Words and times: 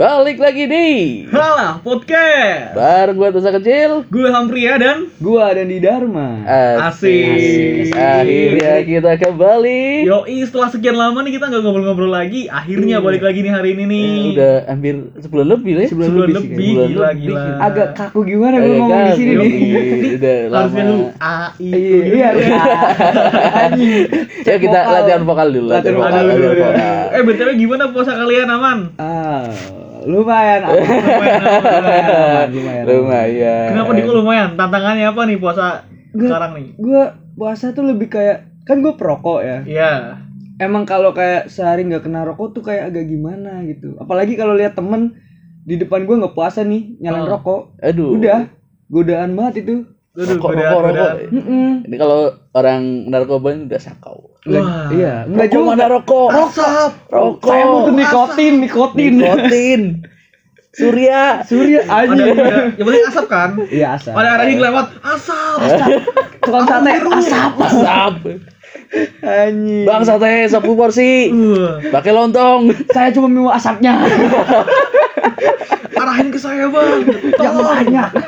Balik 0.00 0.40
lagi 0.40 0.64
di 0.64 0.88
Halah 1.28 1.76
podcast. 1.78 2.72
Bareng 2.72 3.12
gua 3.14 3.28
Tusa 3.28 3.52
Kecil 3.52 4.08
Gue 4.08 4.32
Hampria 4.32 4.80
dan 4.80 5.12
Gua 5.20 5.52
dan 5.52 5.68
di 5.68 5.76
Dharma. 5.76 6.40
Asik. 6.88 7.92
Akhirnya 7.92 8.80
kita 8.80 9.12
kembali 9.20 10.08
Yoi 10.08 10.40
setelah 10.40 10.72
sekian 10.72 10.96
lama 10.96 11.20
nih 11.20 11.36
kita 11.36 11.52
nggak 11.52 11.60
ngobrol-ngobrol 11.60 12.08
lagi. 12.08 12.48
Akhirnya 12.48 12.96
Iya. 12.96 13.04
balik 13.04 13.20
lagi 13.20 13.44
nih 13.44 13.52
hari 13.52 13.68
ini 13.74 13.84
nih. 13.84 14.08
Eh, 14.08 14.32
Udah 14.32 14.54
hampir 14.66 14.94
sebulan 15.20 15.46
lebih 15.50 15.72
lah 15.76 15.82
ya 15.84 15.88
Sebulan 15.92 16.08
Sebulan 16.08 16.28
lebih 16.30 16.40
lebih, 16.40 16.48
Sebulan 16.48 16.88
gila 16.88 17.04
lebih. 17.04 17.20
gila. 17.20 17.44
Agak 17.60 17.88
kaku 17.92 18.20
gimana 18.24 18.56
gue 18.56 18.72
ngomong 18.72 19.02
di 19.04 19.12
sini 19.12 19.32
nih. 19.36 19.52
Udah 20.16 20.38
Harusnya 20.48 20.56
lama 20.80 20.80
dulu 20.88 21.04
A 21.20 21.36
I 21.52 21.68
Iya, 21.68 21.76
U. 21.76 22.08
iya, 22.08 22.28
iya. 22.32 22.58
Ya 24.48 24.56
kita 24.64 24.78
Vokal. 24.80 24.94
latihan 24.96 25.22
vokal 25.22 25.48
dulu 25.52 25.68
Latihan 25.68 25.92
Latihan 25.92 25.92
vokal 25.92 26.08
vokal, 26.08 26.24
Aduh, 26.24 26.32
latihan 26.32 26.48
aduh, 26.48 26.64
vokal. 26.64 26.72
aduh. 26.72 27.12
Eh 27.12 27.22
btw 27.22 27.48
gimana 27.54 27.84
puasa 27.92 28.12
kalian 28.16 28.48
aman? 28.48 28.78
Ah, 28.96 29.44
lumayan. 30.02 30.60
Lumayan. 30.64 31.40
Lumayan, 31.70 32.48
lumayan. 32.48 32.84
Lumayan 32.84 33.68
Kenapa 33.70 33.90
di 33.92 34.02
lumayan? 34.02 34.48
Tantangannya 34.54 35.06
apa 35.06 35.20
nih 35.24 35.36
puasa 35.36 35.64
Gua- 36.10 36.26
sekarang 36.26 36.50
nih? 36.54 36.66
Gua 36.76 37.02
puasa 37.32 37.70
tuh 37.70 37.84
lebih 37.84 38.08
kayak 38.08 38.38
kan 38.62 38.78
gue 38.78 38.92
perokok 38.92 39.40
ya. 39.40 39.58
Iya. 39.64 39.92
Emang 40.56 40.84
kalau 40.84 41.10
kayak 41.10 41.48
sehari 41.48 41.82
nggak 41.82 42.04
kena 42.04 42.22
rokok 42.22 42.52
tuh 42.52 42.62
kayak 42.62 42.88
agak 42.88 43.06
gimana 43.06 43.64
gitu. 43.64 43.96
Apalagi 43.96 44.34
kalau 44.34 44.52
lihat 44.52 44.76
temen 44.76 45.16
di 45.62 45.74
depan 45.74 46.04
gue 46.04 46.16
nggak 46.16 46.32
puasa 46.32 46.60
nih 46.60 46.98
nyalain 46.98 47.24
Oh. 47.24 47.32
rokok. 47.32 47.60
Aduh 47.80 48.14
Udah 48.14 48.46
godaan 48.86 49.32
banget 49.32 49.64
itu. 49.64 49.88
Aduh, 50.10 50.26
Rokok, 50.26 50.52
rokok, 50.52 50.80
rokok. 50.90 51.12
Ini 51.86 51.94
kalau 51.94 52.34
orang 52.50 53.06
narkoba 53.06 53.54
ini 53.54 53.62
udah 53.64 53.78
sakau 53.78 54.34
Wah. 54.42 54.90
Iya, 54.90 55.22
enggak 55.24 55.46
Rokok 55.46 55.54
juga. 55.54 55.70
mana 55.70 55.86
rokok? 55.86 56.28
Asap. 56.34 56.90
Rokok 57.06 57.46
Saya 57.46 57.64
butuh 57.64 57.94
nikotin, 57.94 58.52
nikotin. 58.58 59.12
Nikotin 59.16 59.82
Surya 60.70 61.42
Surya 61.44 61.82
Ada, 61.84 62.10
anjing. 62.10 62.32
ada, 62.32 62.72
yang 62.72 62.84
penting 62.84 63.04
asap 63.06 63.26
kan? 63.26 63.50
Iya 63.66 63.86
asap. 63.92 64.12
Ada 64.12 64.28
arah 64.32 64.44
yang 64.44 64.60
lewat 64.60 64.86
asap. 65.00 65.56
Tukang 66.40 66.64
sate 66.64 66.90
asap. 66.90 67.50
Asap 67.60 68.14
Anjing. 69.20 69.84
Bang 69.84 70.02
sate 70.02 70.46
10 70.46 70.58
porsi 70.74 71.30
Pakai 71.86 72.10
lontong 72.10 72.70
Saya 72.88 73.10
cuma 73.10 73.26
mau 73.26 73.50
asapnya. 73.50 73.94
arahin 76.00 76.32
ke 76.32 76.38
saya 76.40 76.64
bang. 76.66 77.04
yang 77.36 77.54
Tolong. 77.54 77.62
banyak. 77.62 78.10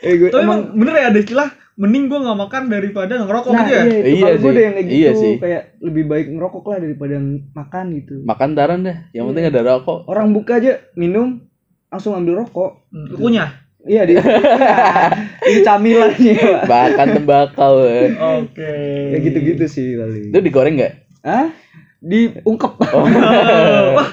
eh 0.00 0.14
gue 0.16 0.28
Tapi 0.28 0.42
emang 0.42 0.58
emang 0.64 0.78
bener 0.78 0.94
ya 0.94 1.06
ada 1.10 1.18
istilah 1.18 1.48
mending 1.78 2.10
gua 2.10 2.18
nggak 2.20 2.38
makan 2.42 2.62
daripada 2.66 3.12
ngerokok 3.22 3.50
nah 3.54 3.60
gitu 3.62 3.70
ya. 3.70 3.82
iya, 3.86 3.98
itu 4.02 4.08
Iya 4.10 4.26
gue 4.26 4.34
sih, 4.34 4.50
udah 4.50 4.62
yang 4.62 4.74
kayak 4.74 4.86
gitu 4.86 4.98
iya 4.98 5.10
sih. 5.14 5.32
kayak 5.38 5.62
lebih 5.78 6.04
baik 6.06 6.26
ngerokok 6.28 6.64
lah 6.66 6.78
daripada 6.82 7.14
makan 7.54 7.84
gitu. 7.94 8.14
Makan 8.26 8.48
taran 8.52 8.80
dah 8.82 8.96
Yang 9.10 9.24
penting 9.30 9.44
ada 9.46 9.60
rokok 9.64 9.98
Orang 10.04 10.28
buka 10.32 10.58
aja 10.58 10.72
minum 10.92 11.46
langsung 11.88 12.12
ambil 12.12 12.42
rokok. 12.42 12.82
Hmm, 12.90 13.14
Kunyah. 13.14 13.50
Iya 13.80 14.02
di 14.04 14.18
ini 15.48 15.60
camilannya. 15.62 16.66
Bahkan 16.66 17.06
tembakau 17.14 17.80
eh. 17.80 18.10
Oke. 18.12 18.74
Ya 19.14 19.18
gitu-gitu 19.22 19.64
sih 19.64 19.94
paling. 19.94 20.28
Itu 20.28 20.38
digoreng 20.42 20.76
nggak? 20.76 20.94
Hah? 21.22 21.46
Diungkep. 21.98 22.72
Oh, 22.90 23.06
wah, 23.96 24.08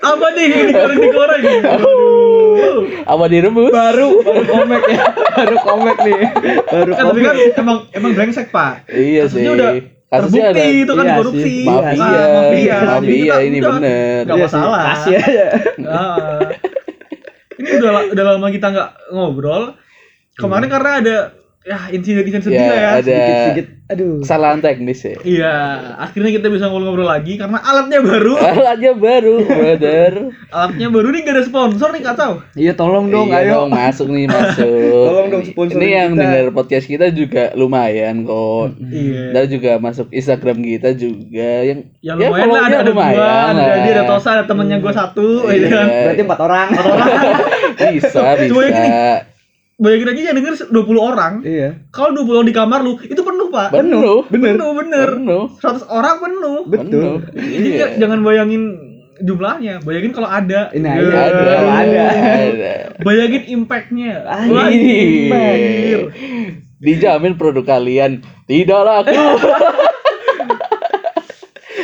apa 0.00 0.26
nih 0.32 0.46
digoreng 0.68 0.98
digoreng? 1.00 1.42
Apa 3.04 3.24
direbus? 3.26 3.70
baru 3.70 4.08
baru 4.20 4.44
komek 4.46 4.82
ya. 4.86 5.04
Baru 5.40 5.56
komek 5.58 5.96
nih. 6.00 6.20
Baru 6.66 6.92
Kan 6.92 7.04
tapi 7.06 7.18
komek. 7.18 7.26
kan 7.26 7.36
emang 7.56 7.78
emang 7.90 8.10
brengsek 8.12 8.46
pak. 8.50 8.84
Iya 8.86 9.24
sih 9.26 9.40
Kasusnya 9.40 9.52
udah 9.52 9.70
Kasusnya 10.06 10.42
Terbukti 10.44 10.60
ada 10.60 10.80
itu 10.82 10.92
kan 10.92 11.04
Iya 11.04 11.14
korupsi. 11.16 11.40
sih, 11.40 11.58
Mafia 11.62 12.02
Ah, 12.02 12.26
mafia. 12.34 12.76
Mafia 12.82 13.14
kita 13.30 13.36
ini 13.40 13.56
udah 13.56 13.70
bener 13.72 14.20
Nggak 14.20 14.36
Iya 14.36 14.44
masalah. 14.44 14.80
Kasih 14.90 15.14
aja. 15.16 15.46
Ah. 15.86 16.40
ini 17.54 17.68
udah 17.76 17.90
udah 18.10 18.24
lama 18.26 18.48
kita 18.48 18.66
nggak 18.68 18.90
ngobrol. 19.10 19.64
Kemarin 20.32 20.68
karena 20.68 20.90
ada 20.98 21.16
ya 21.70 21.78
insiden-insiden 21.88 22.42
sedih 22.42 22.56
Ya, 22.56 22.66
lah 22.66 22.74
ya. 22.76 22.90
ada- 22.90 23.04
Sedikit-sedikit. 23.06 23.66
Aduh. 23.90 24.22
Kesalahan 24.22 24.58
teknis 24.60 25.02
ya 25.02 25.18
Iya, 25.20 25.54
akhirnya 25.98 26.30
kita 26.32 26.46
bisa 26.46 26.66
ngobrol-ngobrol 26.66 27.06
lagi 27.08 27.34
karena 27.34 27.58
alatnya 27.58 27.98
baru. 28.00 28.38
Alatnya 28.38 28.92
baru 28.92 29.34
brother 29.42 30.12
alatnya 30.54 30.88
baru 30.88 31.06
nih 31.08 31.20
gak 31.20 31.34
ada 31.34 31.42
sponsor 31.42 31.88
nih 31.90 32.02
kacau. 32.04 32.38
Iya 32.54 32.72
tolong 32.72 33.06
dong, 33.08 33.26
Iya 33.28 33.42
ayo. 33.44 33.52
dong 33.56 33.70
masuk 33.72 34.06
nih 34.08 34.30
masuk 34.30 35.02
Tolong 35.04 35.26
dong 35.28 35.42
sponsorin 35.44 35.78
Ini 35.80 35.88
yang 35.92 36.10
kita. 36.12 36.22
denger 36.22 36.44
podcast 36.52 36.86
kita 36.86 37.06
juga 37.10 37.44
lumayan 37.52 38.22
kok 38.22 38.78
Iya. 38.80 39.22
Dan 39.32 39.44
juga 39.48 39.72
masuk 39.76 40.06
Instagram 40.08 40.58
kita 40.60 40.90
juga 40.92 41.50
yang 41.64 41.78
Ya 42.00 42.14
lumayan 42.14 42.46
lah 42.46 42.62
ada, 42.62 42.76
ada 42.80 42.92
gua, 42.92 43.06
ada 43.10 43.52
lah. 43.52 43.78
dia, 43.80 43.92
ada 43.92 44.04
Tosa, 44.06 44.28
ada 44.32 44.44
temennya 44.44 44.78
gua 44.78 44.92
satu, 44.92 45.28
Iya. 45.44 45.54
ya 45.56 45.68
kan. 45.68 45.86
Berarti 46.06 46.22
empat 46.24 46.40
orang. 46.40 46.66
Bisa 47.90 48.22
Cuma 48.46 48.60
yang 48.62 48.70
bisa 48.70 49.29
Bayangin 49.80 50.08
aja 50.08 50.20
yang 50.22 50.36
denger 50.36 50.54
20 50.68 50.76
orang. 51.00 51.32
iya. 51.40 51.72
Kalau 51.88 52.12
20 52.14 52.36
orang 52.36 52.46
di 52.46 52.52
kamar 52.52 52.80
lu, 52.80 53.00
itu 53.00 53.16
penuh, 53.18 53.48
Pak. 53.48 53.72
Penuh 53.72 54.28
Bener. 54.28 54.52
Penuh 54.52 54.70
bener. 54.76 55.08
Penuh 55.16 55.44
100 55.56 55.88
orang 55.88 56.16
penuh. 56.20 56.58
Betul. 56.66 57.12
Jadi 57.32 57.68
Iya 57.72 57.86
jangan 57.96 58.20
bayangin 58.20 58.62
jumlahnya, 59.18 59.80
bayangin 59.80 60.12
kalau 60.12 60.28
ada. 60.28 60.68
Nah, 60.74 60.94
Ya. 60.94 61.00
iya. 61.00 61.16
Ada 61.18 61.40
Kalau 61.50 61.72
ada. 61.72 62.04
ada 62.36 62.72
Bayangin 63.00 63.42
impactnya. 63.50 64.12
Wah, 64.46 64.68
Ini. 64.68 64.96
anjir. 65.30 66.00
Dijamin 66.76 67.34
produk 67.34 67.64
kalian 67.66 68.20
tidak 68.44 68.80
laku 68.80 69.12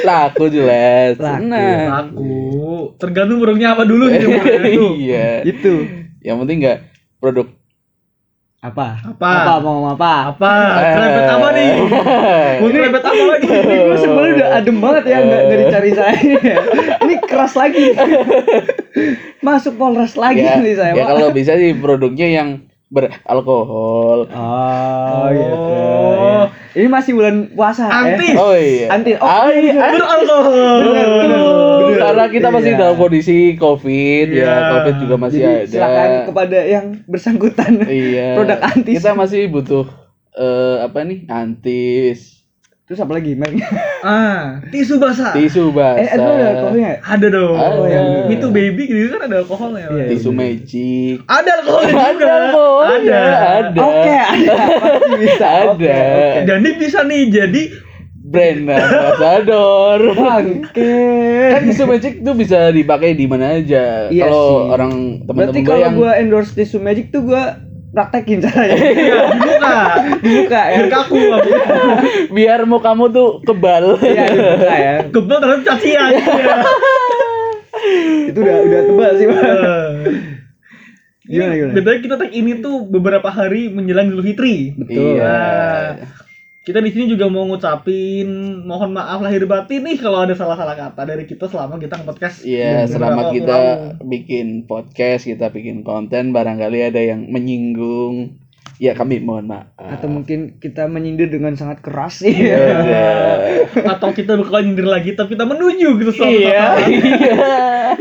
Laku 0.02 0.44
jelas 0.48 1.16
Laku. 1.16 1.44
Nah 1.44 2.00
Laku. 2.00 2.32
Tergantung 2.96 3.38
produknya 3.38 3.74
apa 3.74 3.82
dulu 3.82 4.04
nih. 4.06 4.20
Itu. 4.20 4.86
Iya 5.04 5.28
Itu. 5.42 5.74
Yang 6.20 6.36
penting 6.40 6.56
nggak 6.60 6.78
produk 7.18 7.46
Apa? 8.66 8.98
Apa? 9.14 9.30
Apa 9.46 9.52
mau 9.62 9.78
ngomong 9.78 9.94
apa? 9.94 10.34
Apa? 10.34 10.52
Kerempet 10.98 11.24
apa 11.30 11.48
nih? 11.54 11.70
Mau 12.60 12.68
kerempet 12.72 13.02
apa 13.06 13.22
lagi? 13.30 13.46
Ini 13.46 13.76
gue 13.78 13.98
sebenarnya 14.02 14.32
udah 14.34 14.48
adem 14.58 14.76
banget 14.82 15.04
ya 15.06 15.18
nggak 15.22 15.40
nggak 15.46 15.58
dicari 15.62 15.90
saya. 15.94 16.18
Ini 17.06 17.14
keras 17.22 17.52
lagi. 17.54 17.86
Masuk 19.38 19.78
Polres 19.78 20.18
lagi 20.18 20.42
ya, 20.42 20.58
nih 20.58 20.74
saya. 20.74 20.92
ya 20.98 21.04
kalau 21.06 21.30
bisa 21.30 21.54
sih 21.54 21.78
produknya 21.78 22.26
yang 22.26 22.48
beralkohol 22.90 24.26
Oh, 24.34 25.26
gitu. 25.30 25.54
Oh. 25.54 26.42
Ini 26.76 26.86
masih 26.86 27.12
bulan 27.12 27.48
puasa 27.50 27.88
Anti. 27.88 28.28
ya. 28.28 28.36
Oh 28.36 28.52
iya 28.52 28.86
Anti. 28.90 29.12
Oh, 29.16 29.48
iya. 29.48 29.72
ai. 29.74 29.96
Beralkohol. 29.96 30.76
Bener, 30.84 31.06
bener, 31.08 31.40
bener. 31.40 31.98
Karena 31.98 32.24
kita 32.28 32.48
masih 32.50 32.70
Iya. 32.70 32.78
dalam 32.78 32.96
kondisi 32.96 33.38
covid 33.56 34.26
Iya. 34.28 34.44
ya 34.44 34.54
Covid 34.74 34.94
juga 35.00 35.14
masih 35.16 35.38
Jadi 35.38 35.48
ada 35.48 35.64
silakan 35.66 36.08
kepada 36.26 36.58
yang 36.60 36.86
bersangkutan. 37.04 37.72
Iya 37.82 38.28
produk 38.36 38.58
antis. 38.62 38.94
Kita 38.94 39.10
masih 39.12 39.48
butuh 39.48 39.88
eh, 40.30 40.76
apa 40.82 41.00
nih 41.02 41.24
antis 41.26 42.36
Terus 42.84 43.02
apa 43.02 43.12
lagi 43.12 43.34
mereknya? 43.34 43.66
Ah, 44.06 44.62
tisu 44.64 45.02
basah. 45.02 45.34
tisu 45.34 45.74
basah 45.74 45.98
Eh, 45.98 46.06
itu 46.06 46.22
ada 46.22 46.46
alkoholnya. 46.46 46.86
ya? 46.86 46.94
Ada 47.02 47.26
dong. 47.28 47.56
Ada. 47.58 47.66
Oh, 47.66 47.82
bener. 47.82 48.30
Itu 48.30 48.46
baby 48.48 48.82
gitu 48.86 49.10
kan 49.10 49.26
ada 49.26 49.36
alkoholnya. 49.42 49.86
Iya, 49.90 50.04
tisu 50.06 50.30
magic 50.30 51.18
Ada 51.26 51.50
alkoholnya 51.58 51.90
juga. 51.90 52.06
Ada 52.06 52.26
alkoholnya, 52.38 52.94
Ada. 52.94 53.42
ada. 53.58 53.78
Oke, 53.82 54.14
ada. 54.14 54.54
Bisa. 55.20 55.48
Ada. 55.48 55.72
Oke. 55.74 55.98
Dan 56.44 56.56
ini 56.64 56.70
bisa 56.76 56.98
nih 57.02 57.22
jadi 57.32 57.62
brand 58.26 58.60
ambassador 58.74 60.00
Bangke. 60.18 60.98
kan 61.54 61.62
tisu 61.62 61.84
magic 61.86 62.14
tuh 62.26 62.34
bisa 62.34 62.74
dipakai 62.74 63.14
di 63.14 63.30
mana 63.30 63.62
aja 63.62 64.10
Iya 64.10 64.26
kalau 64.26 64.74
orang 64.74 65.22
Berarti 65.22 65.30
teman-teman 65.30 65.54
gue 65.54 65.70
kalau 65.70 65.84
yang 65.86 65.94
gua 65.94 66.12
endorse 66.18 66.52
tisu 66.58 66.82
magic 66.82 67.14
tuh 67.14 67.22
gua 67.22 67.62
praktekin 67.96 68.44
caranya. 68.44 68.76
iya, 68.92 69.16
dibuka. 69.32 69.76
Dibuka 70.20 70.60
ya. 70.68 70.76
Biar 70.76 70.88
kaku 70.92 71.16
biar 72.36 72.60
mau 72.68 72.76
kamu 72.84 73.08
tuh 73.08 73.40
kebal 73.40 73.96
Iya, 74.04 74.24
dibuka 74.28 74.74
ya. 74.76 74.94
Kebal 75.08 75.38
terhadap 75.40 75.62
cacian. 75.64 76.10
Iya. 76.12 76.24
Itu 78.28 78.38
udah 78.44 78.56
udah 78.68 78.80
tebal 78.84 79.10
sih, 79.16 79.26
Pak. 79.32 80.35
Gimana, 81.26 81.52
Ini, 81.52 81.58
gimana? 81.58 81.74
Betulnya 81.74 82.00
kita 82.02 82.14
tag 82.18 82.32
ini 82.32 82.52
tuh 82.62 82.76
beberapa 82.86 83.28
hari 83.28 83.68
menjelang 83.70 84.14
Idul 84.14 84.22
Fitri. 84.22 84.72
Betul. 84.78 85.18
iya 85.18 85.38
Kita 86.66 86.82
di 86.82 86.90
sini 86.90 87.06
juga 87.06 87.30
mau 87.30 87.46
ngucapin 87.46 88.26
mohon 88.66 88.90
maaf 88.90 89.22
lahir 89.22 89.46
batin 89.46 89.86
nih 89.86 90.02
kalau 90.02 90.26
ada 90.26 90.34
salah-salah 90.34 90.74
kata 90.74 91.06
dari 91.06 91.22
kita 91.22 91.46
selama 91.46 91.78
kita 91.78 91.94
nge-podcast. 92.02 92.42
Iya, 92.42 92.90
beberapa 92.90 92.90
selama 92.90 93.22
kita 93.30 93.54
lalu. 93.54 94.10
bikin 94.10 94.46
podcast, 94.66 95.30
kita 95.30 95.54
bikin 95.54 95.86
konten, 95.86 96.34
barangkali 96.34 96.90
ada 96.90 96.98
yang 96.98 97.30
menyinggung. 97.30 98.42
Ya 98.82 98.98
kami 98.98 99.22
mohon 99.22 99.46
maaf. 99.46 99.78
Atau 99.78 100.10
mungkin 100.10 100.58
kita 100.58 100.90
menyindir 100.90 101.30
dengan 101.30 101.54
sangat 101.54 101.86
keras 101.86 102.18
sih. 102.26 102.34
Iya. 102.34 102.66
atau 103.94 104.10
kita 104.10 104.34
bakal 104.34 104.66
nyindir 104.66 104.90
lagi 104.90 105.14
tapi 105.14 105.38
kita 105.38 105.46
menuju 105.46 105.88
gitu 106.02 106.10
soal 106.18 106.34
Iya. 106.34 106.82
Iya. 106.82 107.46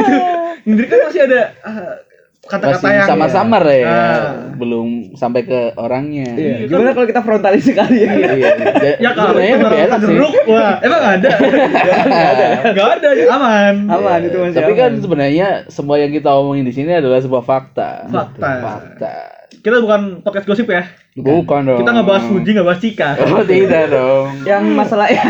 nyindir 0.65 0.89
kan 0.89 0.99
masih 1.05 1.21
ada 1.29 1.41
ah, 1.61 2.01
kata-kata 2.45 2.87
yang 2.93 3.09
sama-sama 3.09 3.57
lah 3.57 3.73
ya. 3.73 3.89
Ah. 3.89 4.21
belum 4.53 5.17
sampai 5.17 5.41
ke 5.49 5.73
orangnya. 5.75 6.29
Iya. 6.37 6.69
Gimana 6.69 6.93
kalau 6.93 7.07
kita 7.09 7.21
frontalis 7.25 7.65
sekali 7.65 8.05
ya? 8.05 8.11
iya 8.13 8.49
ya 9.03 9.09
kalau 9.17 9.33
sebenarnya 9.33 9.55
lebih 9.65 9.79
enak 9.89 9.99
sih. 9.99 10.07
jeruk 10.13 10.33
wah 10.45 10.73
emang 10.85 11.03
ada? 11.17 11.29
Nggak 12.71 12.87
ada 13.01 13.09
aman. 13.33 13.73
Aman 13.89 14.19
itu 14.29 14.37
masih 14.37 14.57
tapi 14.61 14.71
kan 14.77 14.91
aman. 14.93 15.01
sebenarnya 15.01 15.47
semua 15.73 15.97
yang 15.97 16.13
kita 16.13 16.29
omongin 16.29 16.63
di 16.69 16.73
sini 16.73 16.93
adalah 16.93 17.17
sebuah 17.19 17.43
fakta. 17.43 18.05
Fakta. 18.13 18.49
fakta. 18.61 19.13
Kita 19.65 19.81
bukan 19.81 20.21
podcast 20.21 20.45
gosip 20.45 20.69
ya? 20.69 20.85
Bukan. 21.17 21.65
Dong. 21.65 21.79
Kita 21.81 21.89
nggak 21.97 22.07
bahas 22.07 22.23
Fuji 22.29 22.49
nggak 22.53 22.67
bahas 22.69 22.79
Cika. 22.79 23.09
Oh 23.33 23.41
tidak 23.41 23.89
dong. 23.89 24.45
Yang 24.45 24.63
masalah 24.77 25.09
ya. 25.09 25.25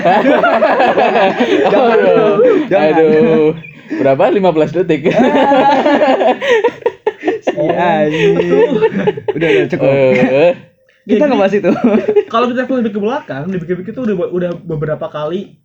jangan 1.71 1.97
dong. 2.03 2.37
Jangan. 2.67 2.91
aduh. 2.91 3.55
Berapa? 3.85 4.23
15 4.33 4.75
detik 4.81 5.13
Iya, 7.55 7.87
anjing. 8.03 8.33
Udah 9.31 9.47
udah 9.49 9.67
cukup. 9.67 9.89
Eh, 9.89 10.53
Kita 11.05 11.23
nggak 11.23 11.37
bahas 11.37 11.53
itu. 11.53 11.71
kalau 12.27 12.45
kita 12.49 12.65
flashback 12.65 12.91
ke 12.91 12.99
belakang 12.99 13.43
di 13.47 13.57
pikir 13.61 13.75
itu 13.83 14.01
udah 14.01 14.15
udah 14.27 14.51
beberapa 14.57 15.05
kali 15.05 15.61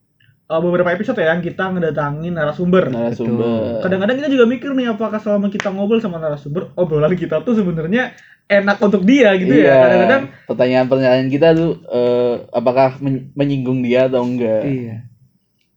uh, 0.46 0.60
beberapa 0.60 0.92
episode 0.92 1.16
ya 1.16 1.32
yang 1.32 1.40
kita 1.40 1.70
ngedatangin 1.70 2.34
narasumber 2.34 2.90
narasumber 2.90 3.81
kadang-kadang 3.81 4.19
kita 4.19 4.28
juga 4.28 4.44
mikir 4.44 4.70
nih 4.75 4.92
apakah 4.92 5.16
selama 5.16 5.48
kita 5.48 5.72
ngobrol 5.72 5.96
sama 5.96 6.19
narasumber 6.19 6.69
obrolan 6.75 7.14
kita 7.14 7.40
tuh 7.40 7.56
sebenarnya 7.56 8.12
enak 8.50 8.76
untuk 8.82 9.06
dia 9.06 9.32
gitu 9.38 9.54
iya. 9.54 9.64
ya 9.64 9.76
kadang-kadang 9.81 10.22
pertanyaan-pertanyaan 10.44 11.28
kita 11.31 11.48
tuh 11.54 11.72
eh, 11.86 12.34
apakah 12.50 13.00
men- 13.00 13.31
menyinggung 13.32 13.81
dia 13.81 14.10
atau 14.12 14.20
enggak 14.20 14.60
Iya. 14.66 14.96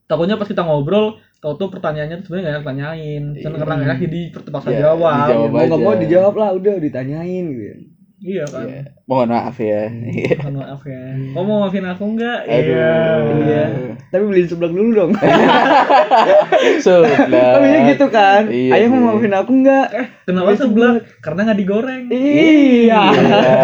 takutnya 0.03 0.35
pas 0.35 0.49
kita 0.49 0.59
ngobrol 0.59 1.21
tau 1.43 1.59
tuh 1.59 1.67
pertanyaannya 1.67 2.23
tuh 2.23 2.31
sebenarnya 2.31 2.45
gak 2.47 2.55
enak 2.55 2.65
tanyain 2.71 3.23
Iya. 3.35 3.43
karena 3.43 3.57
karena 3.59 3.73
gak 3.75 3.87
enak 3.91 3.99
jadi 3.99 4.21
terpaksa 4.31 4.69
Iya, 4.71 4.79
jawab. 4.87 5.13
Mau 5.51 5.63
nggak 5.67 5.81
mau 5.83 5.95
dijawab 5.99 6.33
lah, 6.39 6.49
udah 6.55 6.73
ditanyain 6.79 7.45
gitu. 7.51 7.75
Iya 8.23 8.43
kan 8.45 8.63
Iya. 8.63 8.81
mohon 9.03 9.29
maaf 9.29 9.55
ya 9.55 9.91
Mohon 10.39 10.55
maaf 10.57 10.81
ya 10.81 11.01
kamu 11.29 11.43
mau 11.43 11.57
maafin 11.61 11.85
aku 11.85 12.03
nggak 12.09 12.39
Aduh. 12.45 13.43
Iya. 13.43 13.63
Tapi 14.07 14.23
beliin 14.23 14.45
seblak 14.45 14.69
dulu 14.69 14.89
dong. 14.93 15.11
Sudah. 16.79 17.27
Tapi 17.27 17.67
gitu 17.89 18.05
kan. 18.07 18.45
Iya 18.45 18.71
Ayah 18.73 18.87
mau 18.87 18.95
sih. 18.95 19.05
maafin 19.09 19.33
aku 19.33 19.51
enggak? 19.53 19.87
kenapa 20.23 20.47
Beli 20.47 20.57
sebelah 20.57 20.93
karena 21.19 21.39
nggak 21.43 21.59
digoreng 21.59 22.03
Iya. 22.07 23.01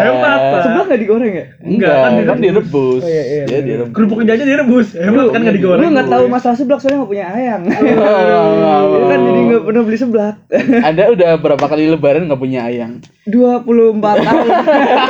hebat 0.02 0.40
Pak. 0.44 0.60
Seblak 0.60 0.84
nggak 0.86 1.00
digoreng 1.00 1.32
ya? 1.32 1.44
Enggak, 1.60 1.94
kan 1.94 2.12
kan 2.26 2.36
direbus. 2.38 3.00
Oh, 3.00 3.08
iya, 3.08 3.22
iya, 3.24 3.42
Dia 3.46 3.60
direbus. 3.62 3.94
kerupuk 3.94 4.18
aja 4.20 4.34
direbus 4.36 4.88
hebat 4.92 5.26
kan 5.30 5.40
nggak 5.40 5.56
digoreng 5.56 5.80
Lu 5.80 5.94
nggak 5.94 6.08
tahu 6.08 6.24
masalah 6.26 6.52
seblak 6.54 6.78
soalnya 6.78 6.98
nggak 7.00 7.10
punya 7.10 7.26
ayang. 7.30 7.62
Oh, 7.70 9.06
kan 9.06 9.20
pernah 9.70 9.86
beli 9.86 9.96
seblak. 9.96 10.34
Anda 10.90 11.14
udah 11.14 11.38
berapa 11.38 11.62
kali 11.62 11.86
lebaran 11.86 12.26
nggak 12.26 12.42
punya 12.42 12.66
ayang? 12.66 12.98
24 13.30 14.02
tahun. 14.02 14.48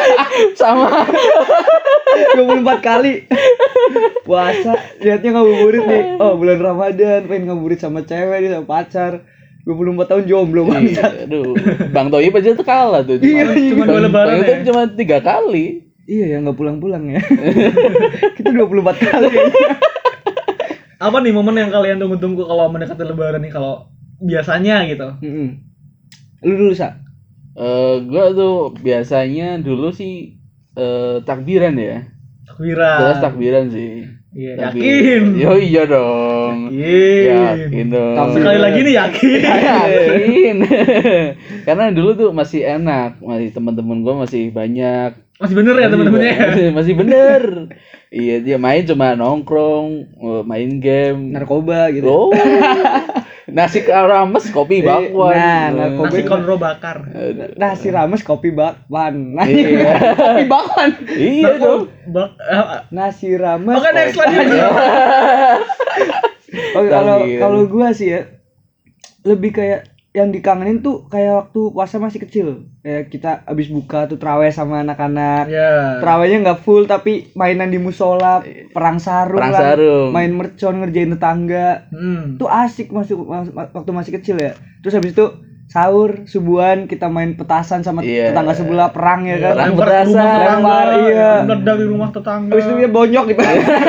Sama. 0.61 1.09
24 2.11 2.67
kali 2.83 3.25
puasa 4.27 4.75
lihatnya 4.99 5.31
ngabuburit 5.31 5.85
nih 5.87 6.03
oh 6.19 6.35
bulan 6.35 6.59
Ramadan 6.59 7.27
pengen 7.31 7.47
ngabuburit 7.49 7.79
sama 7.79 8.03
cewek 8.03 8.45
nih 8.45 8.51
sama 8.51 8.67
pacar 8.67 9.13
24 9.63 10.11
tahun 10.11 10.25
jomblo 10.27 10.67
Iya, 10.67 10.71
bangsat 10.75 11.13
aduh. 11.31 11.55
Bang 11.95 12.11
Toyib 12.11 12.35
aja 12.35 12.59
tuh 12.59 12.67
kalah 12.67 13.07
tuh. 13.07 13.23
Iya, 13.23 13.55
cuma 13.55 13.85
dua 13.87 14.01
lebaran 14.03 14.43
Bang 14.43 14.47
ya. 14.47 14.57
Cuma 14.67 14.81
tiga 14.91 15.19
kali. 15.23 15.87
iya 16.11 16.35
ya 16.35 16.37
nggak 16.43 16.59
pulang-pulang 16.59 17.07
ya 17.15 17.23
kita 18.37 18.51
24 18.51 18.83
kali 18.99 19.31
apa 20.99 21.17
nih 21.23 21.31
momen 21.31 21.55
yang 21.55 21.71
kalian 21.71 22.03
tunggu-tunggu 22.03 22.43
kalau 22.43 22.67
mendekati 22.67 23.07
lebaran 23.07 23.39
nih 23.41 23.55
kalau 23.55 23.87
biasanya 24.21 24.85
gitu 24.87 25.09
Mm-mm. 25.21 25.49
lu 26.45 26.53
dulu 26.57 26.75
sa 26.75 26.97
Eh, 27.51 27.97
gua 28.07 28.31
tuh 28.31 28.73
biasanya 28.79 29.59
dulu 29.59 29.91
sih 29.91 30.39
eh, 30.73 31.17
takbiran 31.21 31.75
ya. 31.75 32.07
takbiran 32.47 32.97
Jelas 32.97 33.19
takbiran 33.19 33.65
sih. 33.69 34.07
Iya, 34.31 34.71
yakin 34.71 35.23
Yo 35.35 35.59
iya 35.59 35.83
dong. 35.85 36.71
yakin 36.71 37.67
Yakin 37.67 37.87
dong. 37.91 38.31
Sekali 38.33 38.59
lagi 38.63 38.79
nih 38.81 38.95
yakin 38.97 39.41
Yakin. 39.67 40.57
Karena 41.67 41.91
dulu 41.91 42.11
tuh 42.15 42.31
masih 42.31 42.63
enak, 42.63 43.19
masih 43.19 43.51
teman-teman 43.51 43.99
gua 44.01 44.15
masih 44.23 44.55
banyak. 44.55 45.19
masih 45.37 45.55
bener 45.57 45.75
ya 45.75 45.89
teman-temannya 45.91 46.31
ya? 46.31 46.37
Masih, 46.55 46.67
masih 46.71 46.95
bener. 46.95 47.43
iya 48.13 48.35
dia 48.39 48.57
main 48.57 48.85
cuma 48.85 49.13
nongkrong, 49.13 49.89
eh, 50.17 50.43
main 50.47 50.71
game. 50.79 51.35
narkoba 51.35 51.91
gitu 51.91 52.07
Oh. 52.07 52.31
Nasi 53.51 53.83
rames, 53.83 54.45
kopi 54.49 54.81
bakwan. 54.81 55.35
Nah, 55.35 55.67
narkoba. 55.71 56.07
nasi 56.07 56.23
konro 56.23 56.55
bakar 56.55 56.97
nasi 57.55 57.89
rames 57.89 58.23
kopi 58.23 58.51
bakwan 58.51 59.35
nah, 59.35 59.45
Iya. 59.45 59.95
kopi 60.15 60.45
bakwan 60.47 60.91
Iya 61.07 61.51
dong. 61.57 61.83
bak 62.07 62.31
eh, 62.41 62.65
nasi 62.91 63.35
rames 63.35 63.75
Oke 63.75 63.91
next 63.91 64.17
lanjut 64.17 64.47
kalau 66.91 67.19
kalau 67.39 67.61
gua 67.67 67.91
sih 67.91 68.11
ya 68.11 68.21
lebih 69.23 69.53
kayak 69.53 69.87
yang 70.11 70.35
dikangenin 70.35 70.83
tuh 70.83 71.07
kayak 71.07 71.47
waktu 71.47 71.61
puasa 71.71 71.97
masih 71.97 72.19
kecil. 72.21 72.47
Kayak 72.81 73.03
kita 73.09 73.31
abis 73.47 73.71
buka 73.71 74.11
tuh 74.11 74.19
traweh 74.19 74.51
sama 74.51 74.83
anak-anak. 74.83 75.47
ya 75.47 76.03
Terawihnya 76.03 76.39
nggak 76.43 76.61
full 76.61 76.85
tapi 76.85 77.31
mainan 77.33 77.71
di 77.71 77.79
musola, 77.79 78.43
perang 78.75 78.99
sarung, 78.99 79.39
Perang 79.39 79.55
lah, 79.55 79.63
sarung. 79.75 80.11
main 80.11 80.35
mercon 80.35 80.83
ngerjain 80.83 81.15
tetangga. 81.15 81.87
hmm. 81.89 82.37
Itu 82.37 82.47
asik 82.47 82.91
masuk 82.91 83.23
mas- 83.23 83.55
ma- 83.55 83.71
waktu 83.71 83.91
masih 83.93 84.13
kecil 84.19 84.37
ya. 84.37 84.53
Terus 84.83 84.97
habis 84.97 85.15
itu 85.15 85.27
sahur 85.71 86.27
subuhan 86.27 86.85
kita 86.85 87.07
main 87.07 87.33
petasan 87.33 87.81
sama 87.81 88.03
Iya. 88.03 88.35
tetangga 88.35 88.53
sebelah 88.53 88.91
perang 88.91 89.23
ya 89.23 89.39
kan. 89.39 89.55
Perang 89.55 89.73
petasan, 89.77 90.39
lempar, 90.59 90.87
iya. 91.01 91.31
meledak 91.41 91.77
di 91.79 91.87
rumah 91.87 92.09
tetangga 92.11 92.51
Habis 92.51 92.65
itu 92.67 92.75
dia 92.77 92.91
bonyok 92.91 93.25
di 93.25 93.35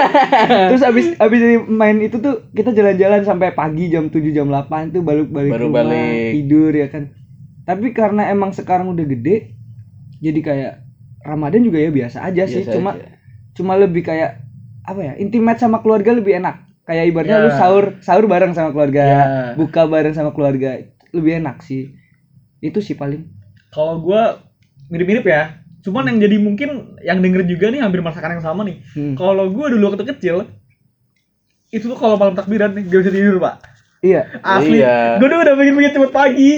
Terus 0.69 0.81
habis 0.81 1.05
habis 1.17 1.39
dari 1.39 1.57
main 1.59 1.97
itu 1.97 2.15
tuh 2.15 2.45
kita 2.51 2.69
jalan-jalan 2.69 3.21
sampai 3.23 3.51
pagi 3.51 3.89
jam 3.89 4.07
7 4.07 4.21
jam 4.29 4.45
8 4.45 4.93
tuh 4.93 5.01
balik 5.01 5.27
balik 5.27 5.51
Baru 5.51 5.67
rumah, 5.67 5.81
balik. 5.83 6.29
tidur 6.35 6.71
ya 6.71 6.87
kan. 6.87 7.03
Tapi 7.61 7.87
karena 7.91 8.29
emang 8.29 8.51
sekarang 8.51 8.85
udah 8.87 9.03
gede 9.03 9.57
jadi 10.17 10.37
kayak 10.39 10.73
Ramadan 11.23 11.61
juga 11.61 11.77
ya 11.77 11.89
biasa 11.89 12.17
aja 12.23 12.45
sih, 12.45 12.61
Biasa 12.61 12.73
cuma 12.73 12.91
aja. 12.93 13.09
cuma 13.51 13.73
lebih 13.75 14.01
kayak 14.01 14.37
apa 14.83 15.01
ya? 15.01 15.13
Intimate 15.17 15.57
sama 15.57 15.81
keluarga 15.81 16.13
lebih 16.13 16.37
enak. 16.37 16.61
Kayak 16.81 17.05
ibaratnya 17.07 17.37
Ya. 17.37 17.43
lu 17.43 17.51
sahur 17.51 17.85
sahur 17.99 18.25
bareng 18.25 18.53
sama 18.53 18.69
keluarga, 18.69 19.01
Ya. 19.01 19.21
buka 19.53 19.85
bareng 19.85 20.13
sama 20.13 20.29
keluarga. 20.29 20.77
Lebih 21.11 21.39
enak 21.39 21.59
sih. 21.61 21.91
Itu 22.59 22.79
sih 22.79 22.93
paling. 22.93 23.27
kalau 23.69 23.97
gua 23.97 24.43
mirip-mirip 24.85 25.23
ya 25.23 25.55
cuman 25.81 26.03
yang 26.05 26.19
jadi 26.19 26.37
mungkin 26.37 26.69
yang 26.99 27.17
denger 27.17 27.47
juga 27.47 27.67
nih 27.67 27.79
hampir 27.79 27.99
merasakan 27.99 28.35
yang 28.35 28.43
sama 28.43 28.61
nih 28.61 28.83
Hmm. 28.91 29.15
kalau 29.15 29.47
gua 29.47 29.65
dulu 29.67 29.87
waktu 29.87 30.03
kecil 30.05 30.43
itu 31.69 31.85
tuh 31.85 31.95
kalau 31.95 32.15
malam 32.15 32.35
takbiran 32.35 32.69
nih 32.71 32.83
gak 32.83 32.99
bisa 32.99 33.11
tidur 33.11 33.39
pak 33.39 33.63
Iya, 34.01 34.27
asli 34.41 34.77
Iya. 34.77 35.17
gua 35.17 35.27
tuh 35.27 35.39
udah 35.39 35.53
pengen 35.55 35.73
pengen 35.73 35.91
cepet 35.93 36.11
pagi 36.11 36.51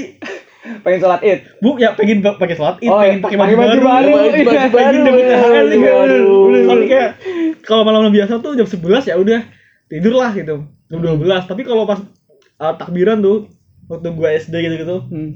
pengen 0.82 1.00
sholat 1.00 1.22
Id. 1.22 1.39
bu 1.60 1.70
ya 1.75 1.89
pengen 1.92 2.18
pakai 2.20 2.56
sholat 2.56 2.75
id 2.80 2.89
Oh, 2.89 2.98
pengen 2.98 3.13
iya, 3.13 3.22
pakai 3.22 3.38
pakai 3.38 3.54
baju, 3.54 3.62
baru, 3.62 3.80
baru, 3.80 4.10
baju- 4.10 4.25
iya. 4.25 4.32
baju 4.34 4.58
baru, 4.58 4.74
pengen 4.74 5.01
dapet 5.04 5.22
ya. 5.22 5.38
THR 5.38 5.66
nih 6.74 6.88
kayak 6.89 7.10
kalau 7.62 7.84
malam 7.84 8.10
biasa 8.10 8.34
tuh 8.39 8.51
jam 8.56 8.66
11 8.66 9.06
ya 9.06 9.16
udah 9.16 9.39
tidur 9.86 10.13
lah 10.16 10.32
gitu 10.32 10.56
jam 10.66 11.00
12 11.00 11.22
tapi 11.46 11.62
kalau 11.62 11.86
pas 11.86 12.01
uh, 12.58 12.74
takbiran 12.74 13.22
tuh 13.22 13.46
waktu 13.86 14.08
gua 14.12 14.30
SD 14.32 14.56
gitu 14.60 14.75
gitu 14.78 14.98
Hmm. 15.06 15.32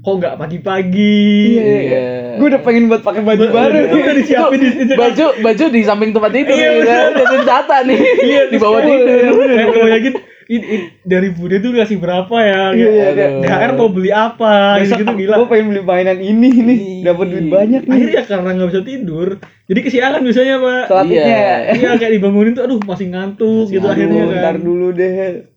kok 0.00 0.14
nggak 0.14 0.36
pagi-pagi 0.36 1.16
Iya, 1.50 1.62
iya, 1.62 1.78
iya. 1.80 1.80
Iya. 1.80 2.36
Gue 2.36 2.46
udah 2.46 2.60
pengen 2.60 2.84
buat 2.86 3.00
pakai 3.00 3.22
baju 3.22 3.44
baru. 3.46 3.78
Udah 3.88 4.14
disiapin 4.14 4.58
di 4.58 4.68
situ 4.70 4.92
baju 4.92 5.26
baju 5.38 5.64
di 5.66 5.80
samping 5.80 6.10
tempat 6.10 6.30
tidur 6.30 6.52
Iya, 6.52 6.70
ya 6.78 6.98
jadi 7.14 7.36
data 7.42 7.76
nih 7.82 7.98
Iya, 8.20 8.42
di 8.46 8.56
bawah 8.58 8.80
tidur 8.80 9.08
kayak- 9.08 9.48
kayak 9.48 9.68
kebayangin 9.70 10.14
in- 10.44 10.66
in- 10.68 10.88
dari 11.02 11.28
bude 11.30 11.56
tuh 11.58 11.72
ngasih 11.72 11.96
berapa 11.96 12.36
ya 12.36 12.62
Iya, 12.70 12.88
iya, 12.90 13.06
kayak, 13.08 13.30
iya. 13.40 13.72
Mau 13.72 13.88
beli 13.88 14.10
apa 14.10 14.54
gitu, 14.78 14.92
gitu 14.98 15.12
gila 15.16 15.34
Gue 15.38 15.48
pengen 15.48 15.66
beli 15.70 15.80
mainan 15.82 16.18
ini 16.18 16.48
nih, 16.52 16.78
dapat 17.02 17.26
duit 17.30 17.46
banyak 17.48 17.82
nih. 17.82 17.94
akhirnya 17.94 18.22
karena 18.24 18.48
nggak 18.52 18.68
bisa 18.68 18.82
tidur 18.82 19.28
jadi 19.64 19.80
kesiangan 19.80 20.20
biasanya 20.20 20.54
pak 20.58 20.84
Iya. 21.06 21.24
Iya 21.72 21.90
kayak 21.96 22.12
dibangunin 22.12 22.52
tuh 22.52 22.62
aduh 22.62 22.76
masih 22.82 23.08
ngantuk 23.08 23.72
gitu 23.72 23.80
Aduh, 23.80 23.94
akhirnya 23.94 24.20
kan 24.22 24.36
ntar 24.36 24.56
dulu 24.58 24.92
deh. 24.92 25.48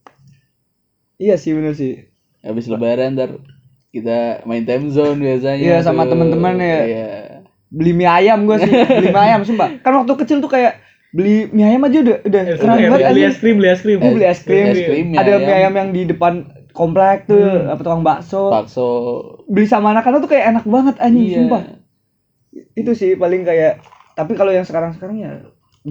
Iya 1.18 1.36
sih 1.36 1.52
bener 1.52 1.74
sih. 1.74 2.06
habis 2.40 2.66
lebaran 2.66 3.14
ntar 3.14 3.42
kita 3.90 4.46
main 4.46 4.62
time 4.62 4.88
zone 4.88 5.18
biasanya 5.18 5.58
Iya, 5.60 5.78
sama 5.82 6.06
teman-teman 6.06 6.54
ya. 6.56 6.80
iya 6.84 7.08
Beli 7.68 7.92
mie 7.92 8.08
ayam 8.08 8.46
gue 8.46 8.56
sih, 8.58 8.70
beli 8.96 9.10
mie 9.10 9.20
ayam 9.22 9.42
sumpah. 9.42 9.82
Kan 9.82 9.92
waktu 9.98 10.14
kecil 10.16 10.38
tuh 10.38 10.48
kayak 10.48 10.80
beli 11.10 11.50
mie 11.50 11.66
ayam 11.66 11.84
aja 11.84 11.98
udah 12.00 12.18
udah 12.22 12.42
Eh, 12.46 12.56
keren 12.56 12.78
banget 12.88 13.10
beli 13.10 13.22
es 13.24 13.38
krim 13.38 13.56
beli 13.58 13.70
es 13.70 13.82
krim 13.82 13.98
Gue 13.98 14.12
beli 14.14 14.26
es 14.26 14.40
krim. 14.40 14.66
Es 14.70 14.80
krim, 14.80 15.06
mie 15.08 15.18
Ada 15.18 15.32
mie 15.34 15.46
ayam. 15.46 15.58
ayam 15.60 15.74
yang 15.76 15.90
di 15.92 16.02
depan 16.06 16.34
komplek 16.72 17.26
tuh, 17.26 17.42
apa 17.66 17.82
tukang 17.82 18.02
bakso. 18.02 18.48
bakso 18.48 18.88
Beli 19.44 19.66
sama 19.66 19.92
anak-anak 19.92 20.22
tuh 20.22 20.30
kayak 20.30 20.46
enak 20.52 20.66
banget 20.66 20.96
anjing, 20.98 21.26
Iya. 21.26 21.38
sumpah. 21.42 21.62
Itu 22.74 22.92
sih 22.94 23.14
paling 23.14 23.42
kayak 23.44 23.82
tapi 24.14 24.34
kalau 24.34 24.50
yang 24.50 24.64
sekarang-sekarang 24.64 25.18
ya 25.18 25.32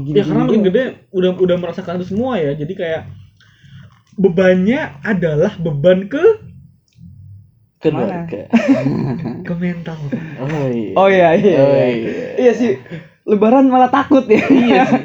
ya 0.08 0.22
karena 0.22 0.44
makin 0.44 0.62
gede 0.62 0.82
udah 1.10 1.30
udah 1.34 1.56
merasakan 1.56 1.96
itu 1.96 2.10
semua 2.10 2.36
ya 2.36 2.52
jadi 2.54 2.72
kayak 2.72 3.00
bebannya 4.16 5.00
adalah 5.04 5.54
beban 5.60 6.08
ke 6.08 6.24
keluarga. 7.76 8.48
Ke 9.46 9.52
mental. 9.54 9.94
Oh 10.42 10.66
iya. 10.66 10.92
Oh 10.96 11.06
iya 11.06 11.28
iya. 11.38 11.54
Oh, 11.60 11.70
iya. 11.70 11.86
iya. 11.92 12.28
Iya 12.40 12.52
sih. 12.56 12.72
Lebaran 13.22 13.68
malah 13.70 13.92
takut 13.92 14.26
ya. 14.26 14.42
Iya 14.42 14.82
sih. 14.90 15.02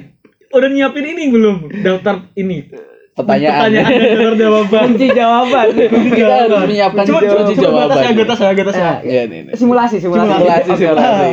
Udah 0.50 0.68
nyiapin 0.72 1.06
ini 1.06 1.30
belum? 1.30 1.70
Daftar 1.84 2.32
ini. 2.34 2.72
Pertanyaan. 3.12 3.70
Pertanyaan 3.70 3.92
dan 4.18 4.34
jawaban. 4.40 4.84
Kunci 4.96 5.08
jawaban. 5.14 5.66
Kita 6.18 6.34
harus 6.48 6.60
menyiapkan 6.64 7.04
Coba 7.06 7.20
coba 7.22 7.36
kunci 7.44 7.54
coba 7.54 7.64
jawaban. 7.68 7.86
batas 7.86 8.00
ya, 8.02 8.12
batas 8.16 8.40
ya, 8.40 8.50
batas 8.56 8.76
ya. 8.76 8.88
Ah, 8.88 8.98
Iya 9.04 9.22
nih. 9.28 9.40
nih. 9.46 9.54
Simulasi, 9.60 9.96
simulasi. 10.00 10.32
Simulasi, 10.32 10.72
simulasi. 10.80 11.28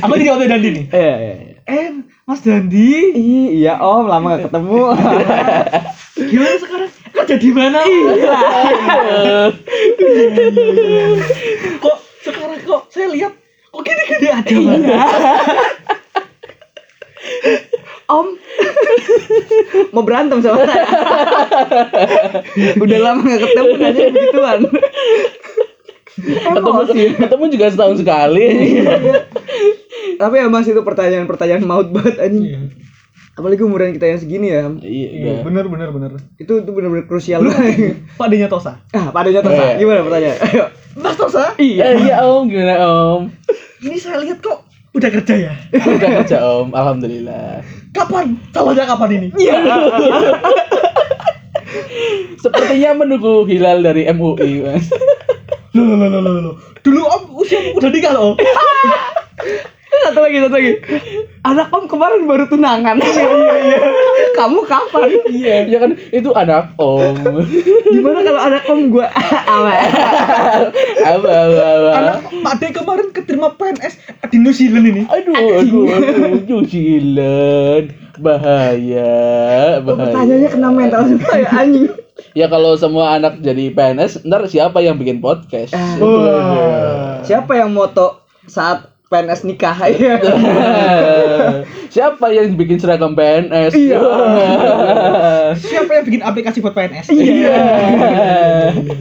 Aku 0.00 0.12
jadi 0.16 0.30
waktu 0.32 0.44
Dandi 0.48 0.68
nih. 0.70 0.84
Iya, 0.94 1.14
iya. 1.18 1.34
Iya. 1.70 1.86
Eh, 1.86 1.90
Mas 2.26 2.42
Dandi, 2.42 2.90
Iya 3.62 3.78
om, 3.78 4.10
lama 4.10 4.36
gak 4.36 4.50
ketemu. 4.50 4.82
gimana 6.30 6.56
sekarang? 6.58 6.90
Kerja 7.10 7.36
di 7.38 7.50
mana? 7.54 7.78
Iya. 7.86 8.38
kok 11.82 11.96
sekarang 12.22 12.60
kok 12.66 12.82
saya 12.90 13.06
lihat 13.10 13.32
kok 13.70 13.82
gini-gini 13.86 14.28
aja 14.28 14.54
Iya. 14.54 14.98
Om, 18.10 18.26
mau 19.94 20.02
berantem 20.02 20.42
sama 20.42 20.66
saya. 20.66 20.82
Udah 22.82 22.98
lama 22.98 23.22
gak 23.22 23.40
ketemu 23.46 23.70
nanya 23.78 24.02
begituan. 24.10 24.60
Ketemu, 26.16 26.70
ketemu 27.22 27.44
juga 27.48 27.66
setahun 27.70 27.96
sekali. 28.00 28.46
Tapi 30.20 30.34
ya 30.36 30.46
mas 30.48 30.66
itu 30.66 30.80
pertanyaan-pertanyaan 30.80 31.62
maut 31.62 31.88
banget 31.88 32.18
anjing. 32.18 32.44
Iya. 32.46 32.60
Apalagi 33.30 33.62
umuran 33.62 33.94
kita 33.94 34.04
yang 34.04 34.20
segini 34.20 34.52
ya. 34.52 34.68
Iya, 34.80 35.08
Iya, 35.08 35.30
udah. 35.40 35.42
bener 35.46 35.64
bener 35.70 35.88
bener. 35.90 36.10
Itu 36.36 36.60
itu 36.60 36.70
benar-benar 36.70 37.06
krusial 37.06 37.40
banget. 37.40 37.96
Tosa. 38.52 38.84
Ah, 38.92 39.08
padanya 39.08 39.40
terus 39.40 39.56
Iya. 39.56 39.78
gimana 39.78 40.00
pertanyaan? 40.02 40.38
Ayo. 40.44 40.64
Mas 40.98 41.16
Tosa, 41.16 41.54
Iya, 41.56 41.86
iya 41.96 42.16
Om, 42.20 42.50
gimana 42.50 42.74
Om? 42.82 43.22
ini 43.80 43.96
saya 43.96 44.18
lihat 44.20 44.42
kok 44.42 44.66
udah 44.92 45.08
kerja 45.08 45.34
ya. 45.38 45.52
Udah 45.72 46.10
kerja 46.20 46.36
Om, 46.42 46.74
alhamdulillah. 46.74 47.62
Kapan? 47.90 48.34
Calonnya 48.50 48.84
kapan 48.84 49.10
ini? 49.16 49.28
Iya. 49.38 49.56
Sepertinya 52.36 52.90
menunggu 52.96 53.46
hilal 53.46 53.80
dari 53.80 54.04
MUI, 54.10 54.66
Mas. 54.66 54.90
Loh, 55.70 55.84
loh, 55.86 56.08
loh, 56.10 56.20
loh, 56.20 56.32
loh. 56.42 56.54
Dulu 56.82 57.00
Om 57.06 57.22
usia 57.38 57.60
udah 57.76 57.90
nikah 57.94 58.10
loh. 58.10 58.34
Satu 60.00 60.22
lagi, 60.22 60.38
satu 60.40 60.54
lagi. 60.56 60.72
Anak 61.44 61.68
om 61.74 61.84
kemarin 61.84 62.24
baru 62.24 62.48
tunangan. 62.48 62.96
Iya, 63.04 63.26
iya. 63.60 63.78
Kamu 64.32 64.64
kapan? 64.64 65.10
Iya, 65.28 65.56
ya 65.68 65.78
kan 65.82 65.92
itu 66.14 66.30
anak 66.32 66.72
Om. 66.78 67.20
Gimana 67.90 68.18
kalau 68.24 68.40
anak 68.40 68.62
om 68.70 68.80
gue 68.88 69.04
apa? 69.04 69.72
Apa 71.04 71.28
apa 71.28 71.64
apa. 71.66 71.90
Anak 72.00 72.16
Pak 72.30 72.54
De 72.62 72.66
kemarin 72.72 73.08
keterima 73.12 73.52
PNS 73.58 73.94
di 74.30 74.36
New 74.40 74.54
Zealand 74.54 74.86
ini. 74.88 75.02
Aduh, 75.10 75.34
aduh, 75.36 75.84
aduh, 75.90 76.38
New 76.48 76.62
Zealand. 76.64 77.92
Bahaya, 78.20 79.80
bahaya. 79.80 80.12
Pertanyaannya 80.12 80.48
kena 80.52 80.68
mental 80.68 81.02
semua 81.08 81.34
ya 81.40 81.48
anjing. 81.56 81.88
Ya 82.36 82.46
kalau 82.52 82.76
semua 82.76 83.16
anak 83.16 83.40
jadi 83.40 83.72
PNS, 83.72 84.28
ntar 84.28 84.44
siapa 84.44 84.84
yang 84.84 85.00
bikin 85.00 85.24
podcast? 85.24 85.72
Ah. 85.72 85.96
Wah. 85.98 87.24
Siapa 87.24 87.56
yang 87.56 87.72
moto 87.72 88.20
saat 88.44 88.92
PNS 89.10 89.42
nikah 89.42 89.74
ya? 89.90 90.20
siapa 91.94 92.30
yang 92.30 92.54
bikin 92.54 92.78
seragam 92.78 93.18
PNS? 93.18 93.74
Iya. 93.74 93.98
Siapa 95.58 95.90
yang 95.98 96.04
bikin 96.06 96.22
aplikasi 96.22 96.62
buat 96.62 96.76
PNS? 96.76 97.10
Iya. 97.10 97.58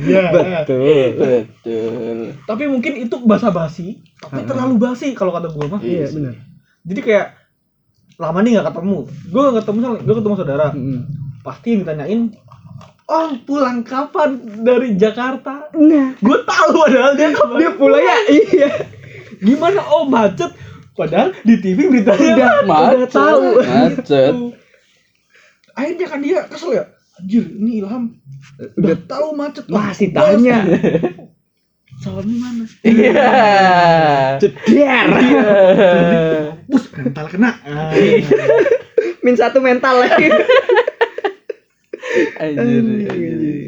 Iya. 0.02 0.22
Betul. 0.34 1.08
Betul. 1.14 2.18
Tapi 2.48 2.64
mungkin 2.66 3.06
itu 3.06 3.16
basa-basi, 3.22 4.02
tapi 4.18 4.48
terlalu 4.50 4.82
basi 4.82 5.14
kalau 5.14 5.30
kata 5.36 5.52
gue 5.54 5.66
mah. 5.70 5.82
Iya 5.84 6.08
benar. 6.10 6.34
Jadi 6.88 7.00
kayak 7.06 7.39
lama 8.20 8.38
nih 8.44 8.52
nggak 8.54 8.68
ketemu. 8.70 8.98
Gue 9.32 9.42
nggak 9.42 9.58
ketemu 9.64 9.78
sama 9.80 9.96
gue 9.98 10.16
ketemu 10.20 10.36
saudara. 10.36 10.68
Hmm. 10.70 11.02
Pasti 11.40 11.68
yang 11.72 11.80
ditanyain, 11.82 12.22
Om 13.10 13.32
pulang 13.42 13.80
kapan 13.82 14.30
dari 14.62 14.94
Jakarta? 14.94 15.72
Nah, 15.74 16.14
Gue 16.20 16.38
tahu 16.46 16.70
padahal 16.78 17.16
dia 17.16 17.32
kapan. 17.34 17.58
dia 17.58 17.72
pulangnya 17.74 18.18
iya. 18.30 18.70
Gimana 19.40 19.82
Om 19.82 20.08
macet? 20.12 20.52
Padahal 20.94 21.32
di 21.42 21.56
TV 21.58 21.88
beritanya 21.88 22.20
Udah, 22.20 22.36
udah 22.36 22.68
Macet. 22.68 23.10
tahu. 23.10 23.46
Macet. 23.64 24.34
Akhirnya 25.74 26.06
kan 26.06 26.20
dia 26.20 26.40
kesel 26.46 26.76
ya. 26.76 26.84
Anjir, 27.16 27.44
ini 27.50 27.80
Ilham 27.80 28.20
udah 28.76 28.98
tahu 29.08 29.28
macet. 29.32 29.64
Masih 29.72 30.12
tanya. 30.12 30.60
Salonnya 32.04 32.36
mana? 32.36 32.64
Iya. 32.84 33.32
Ceder. 34.44 35.08
Bus, 36.70 36.86
mental 36.94 37.26
kena. 37.28 37.58
Ah. 37.60 37.90
Min 39.24 39.34
satu 39.34 39.58
mental 39.60 40.00
lagi. 40.00 40.30
Anjir, 42.40 42.62
anjir. 42.80 43.14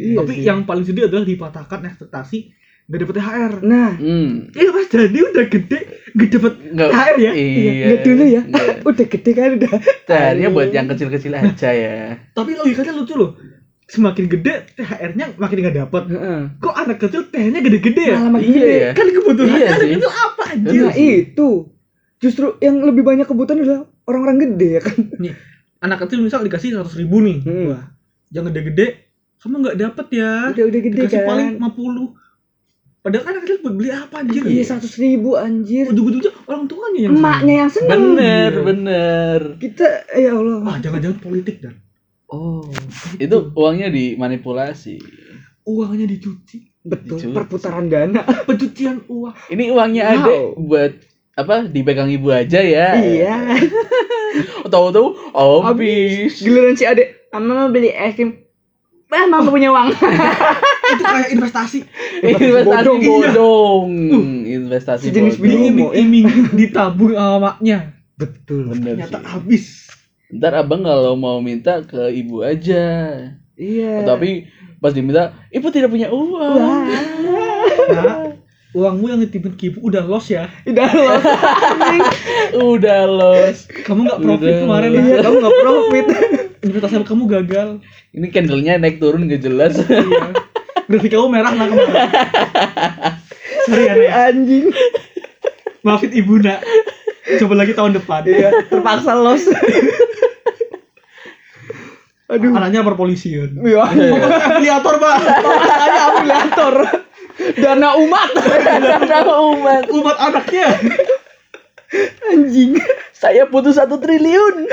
Iya 0.02 0.18
Tapi 0.18 0.34
sih. 0.34 0.44
yang 0.44 0.60
paling 0.64 0.82
sedih 0.82 1.06
adalah 1.06 1.24
dipatahkan 1.24 1.80
ekspektasi 1.84 2.40
nggak 2.84 3.00
dapet 3.00 3.16
THR. 3.16 3.54
Nah, 3.64 3.90
Hmm. 3.94 4.52
Eh 4.52 4.68
Mas 4.68 4.88
Dani 4.88 5.20
udah 5.24 5.46
gede 5.48 5.80
nggak 6.12 6.30
dapet 6.30 6.54
Nggak, 6.70 6.90
THR 6.90 7.16
ya? 7.18 7.32
Iya. 7.32 7.72
Nggak 7.86 8.00
dulu 8.04 8.24
ya. 8.28 8.42
Nggak. 8.44 8.66
Udah 8.92 9.06
gede 9.08 9.32
kan 9.32 9.50
udah. 9.54 9.72
THR-nya 10.04 10.48
buat 10.50 10.70
yang 10.70 10.88
kecil-kecil 10.88 11.32
aja 11.34 11.70
ya. 11.72 11.94
Tapi 12.32 12.52
logikanya 12.54 12.92
lucu 12.92 13.14
loh. 13.16 13.32
Semakin 13.86 14.26
gede 14.28 14.54
THR-nya 14.74 15.26
makin 15.36 15.58
nggak 15.60 15.78
dapet. 15.80 16.04
Heeh. 16.10 16.40
Kok 16.58 16.76
anak 16.78 16.98
kecil 17.00 17.22
THR-nya 17.26 17.62
gede-gede 17.62 18.04
ya? 18.06 18.18
Malah 18.20 18.32
makin 18.34 18.48
Iya 18.48 18.58
gede. 18.58 18.76
ya. 18.76 18.90
Kan 18.92 19.06
kebutuhan 19.10 19.50
Iya 19.50 19.68
anak 19.68 19.80
sih. 19.80 19.90
kecil 19.94 20.12
apa 20.12 20.44
anjir? 20.50 20.82
Nah, 20.82 20.94
itu. 20.94 21.50
Justru 22.22 22.56
yang 22.60 22.78
lebih 22.80 23.02
banyak 23.02 23.26
kebutuhan 23.26 23.60
adalah 23.60 23.82
orang-orang 24.06 24.38
gede 24.48 24.68
ya 24.78 24.82
kan. 24.82 24.98
Nih, 25.18 25.34
anak 25.80 26.06
kecil 26.06 26.22
misal 26.22 26.42
dikasih 26.42 26.78
100 26.78 27.02
ribu 27.02 27.18
nih. 27.20 27.38
Hmm. 27.42 27.66
Wah, 27.74 27.84
jangan 28.30 28.50
gede-gede. 28.50 28.88
Kamu 29.38 29.56
nggak 29.60 29.78
dapet 29.80 30.08
ya. 30.14 30.54
Udah 30.54 30.66
udah 30.70 30.82
gede 30.82 31.02
Dikasih 31.02 31.18
kan. 31.18 31.28
paling 31.28 31.50
50. 31.58 32.14
Padahal 33.02 33.24
kan 33.26 33.32
anak 33.34 33.44
kecil 33.44 33.58
buat 33.60 33.74
beli 33.74 33.90
apa 33.90 34.16
anjir? 34.22 34.42
Iya 34.46 34.62
seratus 34.64 34.94
ribu 34.96 35.34
anjir. 35.34 35.90
Ujung-ujungnya 35.90 36.32
orang 36.46 36.70
tuanya 36.70 37.00
yang 37.02 37.14
Emaknya 37.18 37.54
yang 37.58 37.72
seneng. 37.74 37.90
Bener, 38.14 38.52
Iya. 38.52 38.62
bener. 38.62 39.40
Kita 39.58 39.88
ya 40.14 40.32
Allah. 40.32 40.58
Ah, 40.64 40.78
jangan-jangan 40.78 41.18
politik 41.18 41.58
dan 41.60 41.82
Oh, 42.30 42.64
Itu 43.18 43.50
uangnya 43.52 43.90
dimanipulasi. 43.90 45.02
uangnya 45.64 46.06
dicuci. 46.06 46.70
betul. 46.82 47.18
Dicuci. 47.18 47.34
Perputaran 47.34 47.86
dana. 47.86 48.22
Pencucian 48.46 49.02
uang. 49.06 49.34
Ini 49.50 49.64
uangnya 49.70 50.04
Wow. 50.06 50.14
ada 50.16 50.34
buat 50.56 50.94
apa 51.36 51.68
dipegang 51.68 52.12
ibu 52.12 52.30
aja 52.32 52.60
ya. 52.60 52.96
Iya. 53.00 53.36
Tahu-tahu 54.74 55.16
habis. 55.64 56.40
Giliran 56.40 56.76
si 56.76 56.84
adek, 56.88 57.22
Mama 57.32 57.56
mau 57.56 57.70
beli 57.72 57.88
es 57.96 58.16
krim. 58.20 58.44
Bah, 59.08 59.28
mama 59.28 59.52
punya 59.52 59.72
uang. 59.76 59.92
Itu 60.92 61.04
kayak 61.04 61.30
investasi. 61.36 61.80
Investasi 62.24 62.64
Bodong. 62.64 63.00
bodong. 63.04 63.90
Investasi 64.48 65.12
Sejenis 65.12 65.36
bodong. 65.36 65.52
binomo. 65.52 65.92
Diiming-iming 65.92 66.28
ditabung 66.56 67.12
sama 67.16 67.38
maknya. 67.40 67.92
Betul. 68.16 68.72
Bener 68.72 69.04
Ternyata 69.04 69.20
sih. 69.20 69.28
habis. 69.28 69.66
Ntar 70.32 70.64
abang 70.64 70.88
kalau 70.88 71.20
mau 71.20 71.44
minta 71.44 71.84
ke 71.84 72.08
ibu 72.08 72.40
aja. 72.40 72.84
Iya. 73.60 74.08
Tapi 74.08 74.48
pas 74.80 74.96
diminta, 74.96 75.36
ibu 75.52 75.68
tidak 75.72 75.92
punya 75.92 76.08
uang. 76.08 76.56
Wah. 76.56 76.88
Nah, 77.92 78.31
uangmu 78.72 79.06
yang 79.12 79.20
dititipin 79.20 79.54
ke 79.60 79.64
ibu 79.68 79.84
udah 79.84 80.04
loss 80.08 80.32
ya. 80.32 80.48
Udah 80.64 80.90
loh. 80.90 81.20
Udah 82.76 83.02
los. 83.04 83.68
Kamu 83.84 84.08
nggak 84.08 84.20
profit 84.24 84.48
Udah. 84.48 84.62
kemarin 84.64 84.90
Iya, 84.92 85.04
ya. 85.04 85.22
kamu 85.24 85.36
nggak 85.44 85.58
profit. 85.64 86.06
Investasi 86.62 86.96
kamu 87.04 87.24
gagal. 87.28 87.70
Ini 88.12 88.28
candlenya 88.32 88.80
naik 88.80 89.02
turun 89.02 89.28
gak 89.28 89.44
jelas. 89.44 89.76
Iya. 89.82 90.36
Grafik 90.88 91.12
kamu 91.12 91.28
merah 91.28 91.52
lah 91.52 91.68
kemarin. 91.68 92.00
Sorry 93.68 93.84
ya, 93.88 93.94
Nek. 93.96 94.12
Anjing. 94.32 94.66
Maafin 95.82 96.12
ibu 96.14 96.40
nak. 96.40 96.62
Coba 97.42 97.54
lagi 97.58 97.74
tahun 97.74 97.98
depan. 97.98 98.24
Iya, 98.24 98.50
terpaksa 98.70 99.16
loss. 99.16 99.48
Aduh. 102.32 102.56
Anaknya 102.56 102.88
perpolisian. 102.88 103.60
Iya. 103.60 103.84
Afiliator 103.84 104.96
pak. 104.96 105.16
Saya 105.60 106.02
afiliator. 106.16 106.76
Dana 107.38 107.96
umat. 108.00 108.30
Karena 109.12 109.36
umat. 109.54 109.84
Umat 109.92 110.18
anaknya. 110.20 110.68
Anjing. 112.32 112.80
Saya 113.12 113.48
butuh 113.48 113.76
satu 113.76 114.00
triliun. 114.00 114.68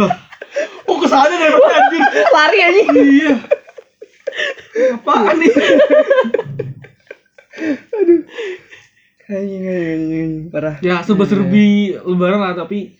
Wah. 0.00 0.14
Oh 0.86 0.96
ke 1.02 1.06
sana 1.10 1.34
deh 1.34 1.50
anjir. 1.52 2.02
Lari 2.32 2.58
anjing. 2.62 2.88
Iya. 2.94 3.34
Apaan 4.96 5.34
nih? 5.40 5.54
Anjing, 7.96 8.22
anjing, 9.28 9.64
anjing. 9.66 10.32
Parah. 10.54 10.76
Ya 10.80 11.02
serba-serbi 11.02 11.98
lebaran 11.98 12.40
lah 12.40 12.54
tapi 12.54 12.96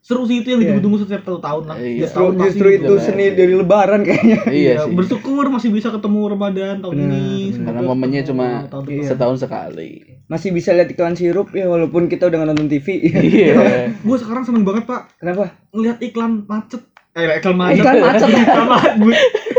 seru 0.00 0.24
sih 0.24 0.40
itu 0.40 0.48
yang 0.48 0.58
Iya. 0.58 0.66
ditunggu-tunggu 0.72 0.98
setiap 0.98 1.22
satu 1.22 1.38
tahun 1.38 1.62
lah. 1.66 1.76
Iya. 1.76 2.00
Justru, 2.02 2.24
justru 2.34 2.66
gitu. 2.70 2.82
itu 2.82 2.94
seni 2.98 3.24
dari 3.30 3.52
lebaran 3.52 4.00
kayaknya. 4.00 4.38
Iya 4.48 4.72
Ya, 4.72 4.76
sih. 4.82 4.92
bersyukur 4.92 5.44
masih 5.46 5.68
bisa 5.68 5.88
ketemu 5.88 6.20
Ramadan 6.26 6.80
tahun 6.80 6.96
ini. 6.98 7.24
Karena 7.54 7.80
momennya 7.80 8.22
cuma 8.24 8.64
tahun 8.66 8.84
Iya. 8.86 9.04
setahun 9.06 9.36
sekali. 9.38 9.90
Masih 10.26 10.50
bisa 10.50 10.72
lihat 10.72 10.88
iklan 10.88 11.12
sirup 11.12 11.52
ya 11.52 11.66
walaupun 11.66 12.06
kita 12.06 12.26
udah 12.26 12.42
nonton 12.44 12.66
TV. 12.66 12.86
Iya. 13.02 13.54
Gue 14.02 14.16
sekarang 14.16 14.42
seneng 14.42 14.64
banget 14.64 14.84
pak 14.84 15.12
Kenapa? 15.16 15.52
ngeliat 15.70 15.98
iklan 16.00 16.44
macet. 16.44 16.80
Eh 17.12 17.26
iklan 17.36 17.54
macet. 17.54 17.78
Iklan 17.78 17.96
macet. 18.00 18.28
Berita 18.30 18.62
macet. 18.64 18.92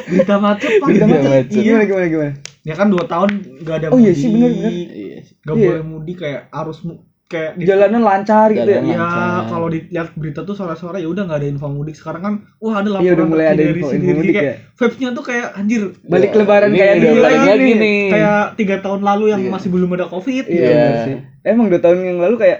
Berita 0.07 0.35
macet 0.37 0.71
pak. 0.73 0.87
Berita 0.87 1.05
Berita 1.05 1.27
macet. 1.29 1.45
Iya. 1.47 1.61
Gimana 1.61 1.83
gimana 1.85 2.07
gimana? 2.07 2.33
Ya 2.61 2.73
kan 2.73 2.87
dua 2.87 3.03
tahun 3.03 3.29
gak 3.61 3.75
ada 3.75 3.87
Oh 3.89 3.97
iya 3.97 4.09
sih, 4.11 4.29
benar, 4.29 4.49
benar. 4.49 4.69
Iya. 4.69 5.17
sih. 5.19 5.33
Gak 5.39 5.55
Iya. 5.55 5.67
boleh 5.67 5.83
mudik 5.83 6.17
kayak 6.17 6.41
arus 6.51 6.81
mu- 6.81 7.01
kayak 7.31 7.51
di 7.53 7.63
Jalanan 7.63 8.01
lancar 8.01 8.47
gitu 8.49 8.67
ya. 8.67 8.77
Jalanan. 8.77 8.91
Ya 8.91 8.99
lancar. 8.99 9.41
kalau 9.47 9.67
dilihat 9.67 10.07
berita 10.13 10.39
tuh 10.41 10.51
sore-sore 10.51 10.97
ya 10.97 11.07
udah 11.07 11.23
nggak 11.23 11.39
ada 11.39 11.47
info 11.47 11.67
mudik. 11.67 11.95
Sekarang 11.95 12.21
kan 12.21 12.33
wah 12.57 12.75
ada 12.75 12.89
laporan 12.91 13.01
Iya 13.01 13.11
udah 13.13 13.25
mulai 13.25 13.45
ada 13.47 13.55
info, 13.55 13.65
dari 13.65 13.79
info 13.79 13.89
sini. 13.89 14.05
mudik 14.11 14.33
kayak 14.33 14.43
ya. 14.43 14.55
vibes-nya 14.75 15.09
tuh 15.11 15.23
kayak 15.23 15.47
anjir 15.53 15.81
Balik 16.03 16.29
Ya, 16.29 16.37
lebaran 16.37 16.67
ini 16.67 16.77
kayak 16.77 16.95
dulu 16.97 17.15
balik 17.17 17.23
lagi 17.23 17.47
lagi 17.49 17.71
nih. 17.73 18.01
kayak 18.11 18.43
tiga 18.53 18.75
tahun 18.79 19.01
lalu 19.01 19.25
yang 19.29 19.41
Iya. 19.41 19.49
masih 19.49 19.69
belum 19.69 19.89
ada 19.93 20.05
covid 20.05 20.43
Iya 20.43 20.51
gitu. 20.51 20.69
Iya. 20.69 21.01
sih. 21.01 21.15
Emang 21.41 21.65
dua 21.67 21.79
tahun 21.79 21.97
yang 22.03 22.19
lalu 22.19 22.35
kayak 22.37 22.59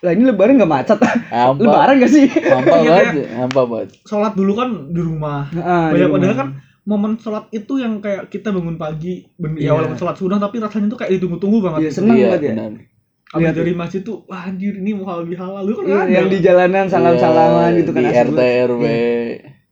lah 0.00 0.12
ini 0.12 0.22
lebaran 0.22 0.54
nggak 0.54 0.68
macet. 0.70 0.98
Lebaran 1.56 1.94
gak 1.96 2.12
sih? 2.12 2.24
Hampa 2.28 2.76
Iya, 2.76 2.90
banget. 2.92 3.26
Hampa 3.34 3.60
banget. 3.64 3.88
Sholat 4.02 4.32
dulu 4.32 4.52
kan 4.52 4.68
di 4.86 5.00
rumah. 5.00 5.48
Ah, 5.54 5.88
Banyak 5.88 6.08
padahal 6.10 6.36
kan 6.36 6.48
momen 6.84 7.16
sholat 7.16 7.48
itu 7.50 7.72
yang 7.74 7.96
kayak 7.98 8.28
kita 8.28 8.52
bangun 8.52 8.76
pagi, 8.76 9.24
ben- 9.34 9.56
Iya. 9.56 9.66
ya 9.66 9.72
walaupun 9.74 9.96
sholat 9.96 10.12
sunnah 10.14 10.36
tapi 10.36 10.60
rasanya 10.60 10.86
tuh 10.86 10.98
kayak 10.98 11.16
ditunggu-tunggu 11.16 11.56
Iya 11.56 11.64
banget. 11.66 11.80
gitu. 11.82 11.94
seneng 11.96 12.14
Iya, 12.14 12.26
banget 12.26 12.40
ya. 12.42 12.52
benar. 12.52 12.72
Lihat 13.36 13.54
dari 13.54 13.72
masjid 13.72 14.00
tuh, 14.00 14.22
wah 14.24 14.42
anjir 14.42 14.74
ini 14.74 14.90
mau 14.92 15.06
halal 15.06 15.24
bihalal 15.24 15.62
lu 15.62 15.74
kan 15.74 15.84
Iya, 15.84 15.98
ada. 15.98 16.10
yang 16.12 16.26
di 16.28 16.38
jalanan 16.38 16.86
salam-salaman 16.86 17.68
Iya, 17.68 17.78
gitu 17.78 17.90
kan 17.90 18.02
Di 18.02 18.12
RT. 18.12 18.40
RW. 18.68 18.84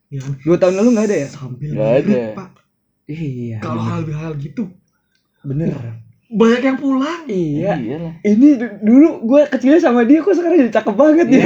Ya, 0.09 0.21
Dua 0.39 0.57
tahun 0.57 0.73
lalu 0.75 0.89
nggak 0.91 1.07
ada 1.07 1.17
ya? 1.17 1.27
sambil 1.27 1.69
Nggak 1.69 1.91
ada. 1.97 2.21
Pak. 2.33 2.49
Iya. 3.05 3.57
Kalau 3.59 3.81
halal 3.81 4.03
bihalal 4.03 4.33
gitu, 4.35 4.63
bener. 5.41 5.73
banyak 6.29 6.61
yang 6.63 6.77
pulang. 6.77 7.21
Iya. 7.25 7.71
Iyalah. 7.75 8.13
Ini 8.21 8.47
du- 8.55 8.77
dulu 8.81 9.07
gue 9.23 9.41
kecilnya 9.47 9.77
sama 9.77 10.01
dia 10.01 10.17
kok 10.19 10.33
sekarang 10.33 10.57
jadi 10.59 10.73
cakep 10.73 10.95
banget 10.95 11.27
ya. 11.29 11.45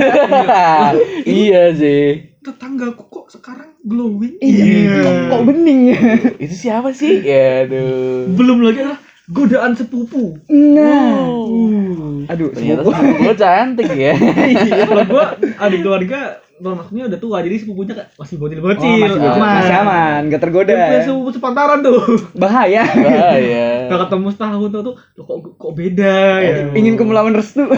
iya 1.23 1.63
sih. 1.75 2.23
Tetanggaku 2.39 3.03
kok 3.05 3.27
sekarang 3.29 3.75
glowing. 3.81 4.39
Iya. 4.39 5.01
Kok, 5.01 5.15
kok 5.27 5.41
bening 5.45 5.81
ya? 5.87 5.99
Itu 6.37 6.55
siapa 6.57 6.89
sih? 6.91 7.19
Ya 7.19 7.63
aduh. 7.63 8.31
Belum 8.31 8.61
lagi 8.61 8.79
adalah 8.81 8.99
godaan 9.27 9.75
sepupu. 9.75 10.39
Nah. 10.47 11.27
Uh. 11.27 12.23
Aduh, 12.31 12.51
Ternyata 12.55 12.81
sepupu. 12.83 12.95
sepupu 12.95 13.23
gue 13.23 13.35
cantik 13.35 13.87
ya. 13.91 14.13
Iya, 14.15 14.83
kalau 14.87 15.03
gua 15.07 15.25
adik 15.67 15.79
keluarga 15.83 16.19
maksudnya 16.57 17.05
udah 17.05 17.19
tua 17.21 17.45
jadi 17.45 17.61
sepupunya 17.61 17.93
masih 18.17 18.35
bocil-bocil. 18.41 19.13
Oh, 19.13 19.21
masih, 19.21 19.29
aman. 19.37 19.61
masih 19.61 19.75
aman, 19.77 20.21
gak 20.33 20.41
tergoda. 20.41 20.73
Dia 20.73 20.89
punya 20.89 21.05
sepupu 21.05 21.29
sepantaran 21.35 21.85
tuh. 21.85 22.01
Bahaya. 22.33 22.81
Bahaya. 22.81 23.67
Gak 23.93 23.99
ketemu 24.09 24.27
setahun 24.33 24.69
tuh 24.73 24.81
tuh 24.81 24.95
kok 25.21 25.37
kok 25.59 25.71
beda 25.77 26.17
ya. 26.41 26.73
Ingin 26.73 26.97
ke 26.97 27.03
melawan 27.05 27.37
restu. 27.37 27.61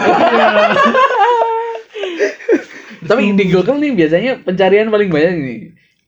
Tapi 3.10 3.34
di 3.34 3.44
Google 3.50 3.82
nih 3.82 3.92
biasanya 3.98 4.38
pencarian 4.46 4.88
paling 4.88 5.10
banyak 5.10 5.34
nih. 5.34 5.60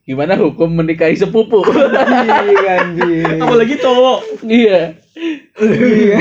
Gimana 0.02 0.34
hukum 0.38 0.70
menikahi 0.70 1.14
sepupu? 1.18 1.62
Iya 1.66 2.72
anjir. 2.88 3.38
Apalagi 3.42 3.74
cowok. 3.78 4.18
iya. 4.48 5.01
Iya, 5.14 6.18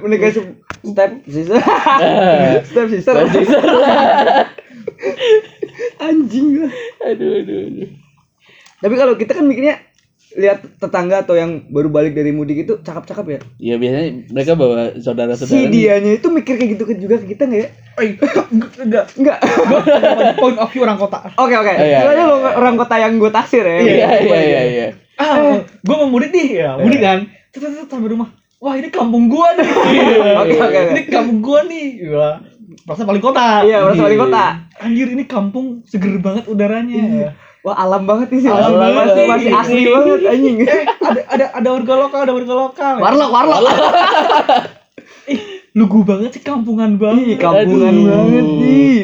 menikah 0.00 0.30
se- 0.30 0.60
step 0.84 1.10
sister. 1.24 1.60
step 2.68 2.86
sister. 2.92 3.14
Step 3.14 3.28
sister. 3.32 3.62
Anjing 5.98 6.48
lah. 6.60 6.72
aduh, 7.02 7.30
aduh, 7.40 7.58
aduh. 7.66 7.88
Tapi 8.78 8.94
kalau 8.94 9.14
kita 9.16 9.32
kan 9.32 9.44
mikirnya 9.44 9.80
lihat 10.34 10.66
tetangga 10.76 11.22
atau 11.22 11.38
yang 11.38 11.62
baru 11.70 11.88
balik 11.88 12.12
dari 12.12 12.34
mudik 12.34 12.66
itu 12.66 12.74
cakep-cakep 12.76 13.26
ya. 13.28 13.40
Ya 13.62 13.74
biasanya 13.78 14.10
mereka 14.28 14.52
bawa 14.58 14.98
saudara-saudara. 14.98 15.46
Si 15.46 15.58
nih. 15.62 15.70
dianya 15.70 16.12
itu 16.18 16.26
mikir 16.28 16.58
kayak 16.58 16.70
gitu 16.74 16.84
ke- 16.84 16.98
juga 16.98 17.16
ke 17.22 17.26
kita 17.30 17.46
nggak 17.46 17.60
ya? 17.60 17.68
Enggak. 18.82 19.04
Enggak. 19.14 19.38
Point 20.36 20.58
of 20.58 20.68
view 20.68 20.82
orang 20.82 20.98
kota. 20.98 21.30
Oke 21.38 21.54
oke. 21.54 21.70
Oh, 21.70 21.86
iya, 21.86 21.98
Soalnya 22.02 22.24
iya, 22.26 22.32
lo 22.34 22.36
orang 22.50 22.74
kota 22.74 22.94
yang 22.98 23.12
gue 23.16 23.30
taksir 23.30 23.62
ya. 23.62 23.78
Iya, 23.78 24.08
iya, 24.20 24.40
iya, 24.42 24.62
iya. 24.66 24.86
Ah, 25.14 25.62
gua 25.86 25.96
mau 26.02 26.10
mudik 26.10 26.34
nih 26.34 26.58
ya, 26.58 26.74
mudik 26.74 26.98
kan. 26.98 27.30
Sampai 27.54 28.10
rumah. 28.10 28.28
Wah, 28.58 28.74
ini 28.80 28.88
kampung 28.88 29.28
gua 29.28 29.54
nih. 29.54 29.68
Oke, 30.42 30.56
oke, 30.56 30.56
oke. 30.56 30.80
Ini 30.96 31.02
kampung 31.12 31.38
gua 31.44 31.60
nih. 31.68 31.86
Wah, 32.10 32.40
merasa 32.88 33.04
paling 33.04 33.22
kota. 33.22 33.62
Iya, 33.62 33.84
merasa 33.84 34.02
paling 34.02 34.20
kota. 34.24 34.44
Anjir, 34.80 35.08
ini 35.12 35.24
kampung 35.28 35.66
seger 35.84 36.16
banget 36.18 36.48
udaranya. 36.48 37.36
Wah 37.64 37.76
alam 37.80 38.04
banget 38.04 38.28
nih 38.28 38.40
sih. 38.44 38.50
Alam 38.52 38.76
banget 38.76 39.04
masih, 39.08 39.24
masih 39.24 39.50
asli 39.56 39.82
banget 39.88 40.20
anjing. 40.28 40.56
Eh, 40.68 40.84
ada 41.00 41.20
ada 41.32 41.44
ada 41.56 41.68
warga 41.72 41.94
lokal, 41.96 42.20
ada 42.28 42.32
warga 42.36 42.54
lokal. 42.54 42.94
Warlock, 43.00 43.30
warlock. 43.32 43.62
Ih, 45.32 45.40
lugu 45.72 46.04
banget 46.04 46.36
sih 46.36 46.44
kampungan 46.44 46.92
Ih, 46.92 47.00
banget. 47.00 47.40
kampungan 47.40 47.94
Aduh. 47.96 48.04
banget 48.12 48.46
nih. 48.60 48.96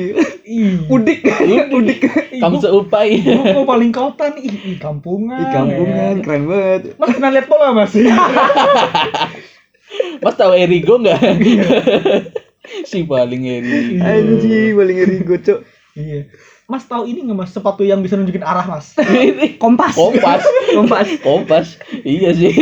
Ih, 0.44 0.74
Udik, 0.92 1.24
udik. 1.68 2.00
Kamu 2.40 2.56
seupai. 2.64 3.20
mau 3.52 3.68
paling 3.68 3.92
kota 3.92 4.32
nih. 4.32 4.48
Ih, 4.48 4.56
ih, 4.72 4.76
kampungan. 4.80 5.36
Ih, 5.36 5.48
kampungan, 5.52 6.14
ya. 6.16 6.24
keren 6.24 6.42
banget. 6.48 6.80
Mas 6.96 7.08
pernah 7.12 7.30
lihat 7.36 7.46
pola 7.50 7.68
mas? 7.76 7.92
Mas 10.24 10.34
tahu 10.38 10.52
Erigo 10.54 11.02
nggak? 11.02 11.20
si 12.86 13.02
paling 13.02 13.42
Eri. 13.46 13.98
Anjing, 13.98 14.72
paling 14.78 14.96
ngeri 14.96 15.16
gocok. 15.26 15.58
iya. 15.98 16.30
Mas 16.70 16.86
tahu 16.86 17.02
ini 17.02 17.26
nggak 17.26 17.34
mas 17.34 17.50
sepatu 17.50 17.82
yang 17.82 17.98
bisa 17.98 18.14
nunjukin 18.14 18.46
arah 18.46 18.62
mas? 18.62 18.94
Ini 19.10 19.58
Kompas. 19.58 19.98
kompas. 19.98 20.38
Kompas. 20.70 21.08
Kompas. 21.18 21.66
Iya 22.06 22.30
sih. 22.30 22.54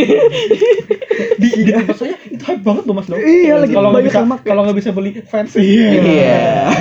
di 1.37 1.49
di 1.61 1.69
tempat 1.69 1.93
saya 2.01 2.17
itu 2.25 2.41
hype 2.41 2.65
banget 2.65 2.89
loh 2.89 2.97
mas 2.97 3.05
loh. 3.13 3.21
Iya, 3.21 3.61
lagi 3.61 3.77
kalau 3.77 3.93
nggak 3.93 4.09
bisa 4.09 4.25
kalau 4.49 4.65
nggak 4.65 4.79
bisa 4.81 4.91
beli 4.97 5.21
fans. 5.29 5.53
Iya. 5.61 6.73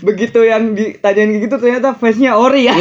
Begitu 0.00 0.40
yang 0.40 0.72
ditanyain 0.72 1.30
gitu 1.38 1.54
ternyata 1.58 1.92
face-nya 1.92 2.38
ori 2.38 2.70
ya. 2.70 2.74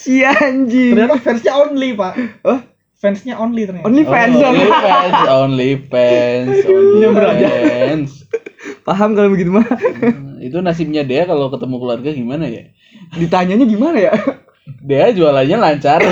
si 0.00 0.24
anjing. 0.24 0.96
Ternyata 0.96 1.20
fansnya 1.20 1.52
only 1.54 1.92
pak. 1.92 2.16
Oh, 2.42 2.58
Fansnya 2.96 3.36
only 3.36 3.64
ternyata. 3.64 3.84
only 3.88 4.04
fans 4.04 4.36
Oh, 4.36 4.44
only 4.44 4.68
fans, 4.68 5.16
only 5.28 5.72
fans, 5.88 6.56
only 6.64 7.00
Yang 7.00 7.12
beraja. 7.16 7.46
fans. 7.48 8.10
Paham 8.84 9.12
kalau 9.12 9.28
begitu 9.28 9.52
mah. 9.52 9.64
Itu 10.36 10.60
nasibnya 10.60 11.04
dia 11.04 11.24
kalau 11.24 11.48
ketemu 11.48 11.76
keluarga 11.76 12.10
gimana 12.12 12.44
ya? 12.44 12.68
Ditanyanya 13.16 13.64
gimana 13.64 13.98
ya? 14.00 14.12
Dia 14.80 15.12
jualannya 15.12 15.56
lancar. 15.56 16.00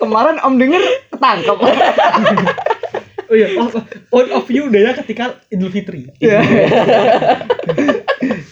Kemarin 0.00 0.40
Om 0.40 0.54
denger 0.56 0.82
ketangkep. 1.12 1.58
Oh 3.28 3.36
iya, 3.36 3.52
oh, 3.60 3.68
oh, 3.68 3.84
point 4.08 4.32
of 4.32 4.48
view 4.48 4.72
dia 4.72 4.96
ketika 4.96 5.36
Idul 5.52 5.68
Fitri. 5.68 6.08
Iya. 6.16 6.40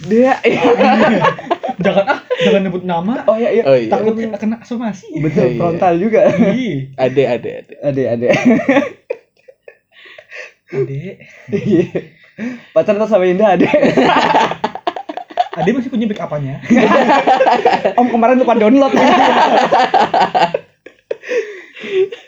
Dia 0.05 0.37
jangan 1.81 2.05
ah, 2.05 2.21
jangan 2.45 2.61
nyebut 2.61 2.85
nama. 2.85 3.25
Oh 3.25 3.41
iya 3.41 3.57
iya. 3.57 3.63
Oh 3.65 3.73
iya. 3.73 3.89
Takut 3.89 4.13
kita 4.21 4.37
kena 4.37 4.61
somasi. 4.69 5.09
Betul, 5.17 5.57
Iya. 5.57 5.61
frontal 5.61 5.97
juga. 5.97 6.29
Ih, 6.53 6.93
Ade, 7.01 7.25
ade, 7.25 7.51
ade. 7.65 7.75
Ade, 7.81 8.03
ade. 8.05 8.27
Ade. 10.77 11.25
Iya. 11.49 11.85
Pacar 12.77 13.01
tuh 13.01 13.09
sama 13.09 13.25
Indah 13.25 13.57
ade. 13.57 13.65
Ade 15.57 15.73
masih 15.73 15.89
punya 15.89 16.05
back 16.05 16.21
apanya? 16.21 16.61
Om 18.01 18.13
kemarin 18.13 18.37
lupa 18.37 18.61
download. 18.61 18.93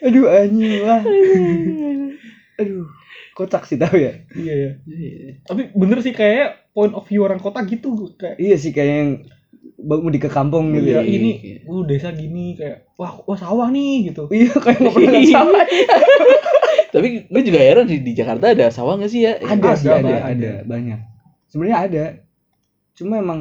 Aduh 0.08 0.24
anjing 0.32 0.80
lah. 0.80 1.02
Aduh, 2.58 2.90
kocak 3.38 3.70
sih 3.70 3.78
tahu 3.78 3.94
ya. 3.94 4.18
iya 4.34 4.54
ya. 4.58 4.70
Tapi 5.46 5.70
bener 5.72 6.02
sih 6.02 6.10
kayak 6.10 6.74
point 6.74 6.90
of 6.90 7.06
view 7.06 7.22
orang 7.22 7.38
kota 7.38 7.62
gitu 7.62 7.94
kayak 8.18 8.34
Iya 8.42 8.56
sih 8.58 8.74
kayak 8.74 8.94
yang 8.98 9.10
baru 9.78 10.02
mudik 10.02 10.26
ke 10.26 10.30
kampung 10.30 10.74
gitu 10.74 10.90
ya 10.90 11.00
ya. 11.00 11.06
ini 11.06 11.62
uh 11.62 11.86
desa 11.86 12.10
gini 12.10 12.58
kayak 12.58 12.90
wah 12.98 13.22
wah 13.22 13.38
sawah 13.38 13.70
nih 13.70 14.10
gitu. 14.10 14.26
Iya 14.34 14.58
kayak 14.58 14.78
nggak 14.82 14.94
pernah 14.94 15.22
sawah. 15.38 15.64
Tapi 16.88 17.30
gue 17.30 17.42
juga 17.46 17.60
heran 17.62 17.86
sih 17.86 18.02
di 18.02 18.12
Jakarta 18.18 18.50
ada 18.50 18.74
sawah 18.74 18.98
nggak 18.98 19.10
sih 19.12 19.22
ya? 19.22 19.38
Ada 19.38 19.70
sih 19.78 19.86
Ada, 19.86 20.02
ada, 20.02 20.10
Pak, 20.10 20.22
ada, 20.34 20.52
banyak. 20.66 21.00
Sebenarnya 21.46 21.78
ada. 21.78 22.04
Cuma 22.98 23.22
emang 23.22 23.40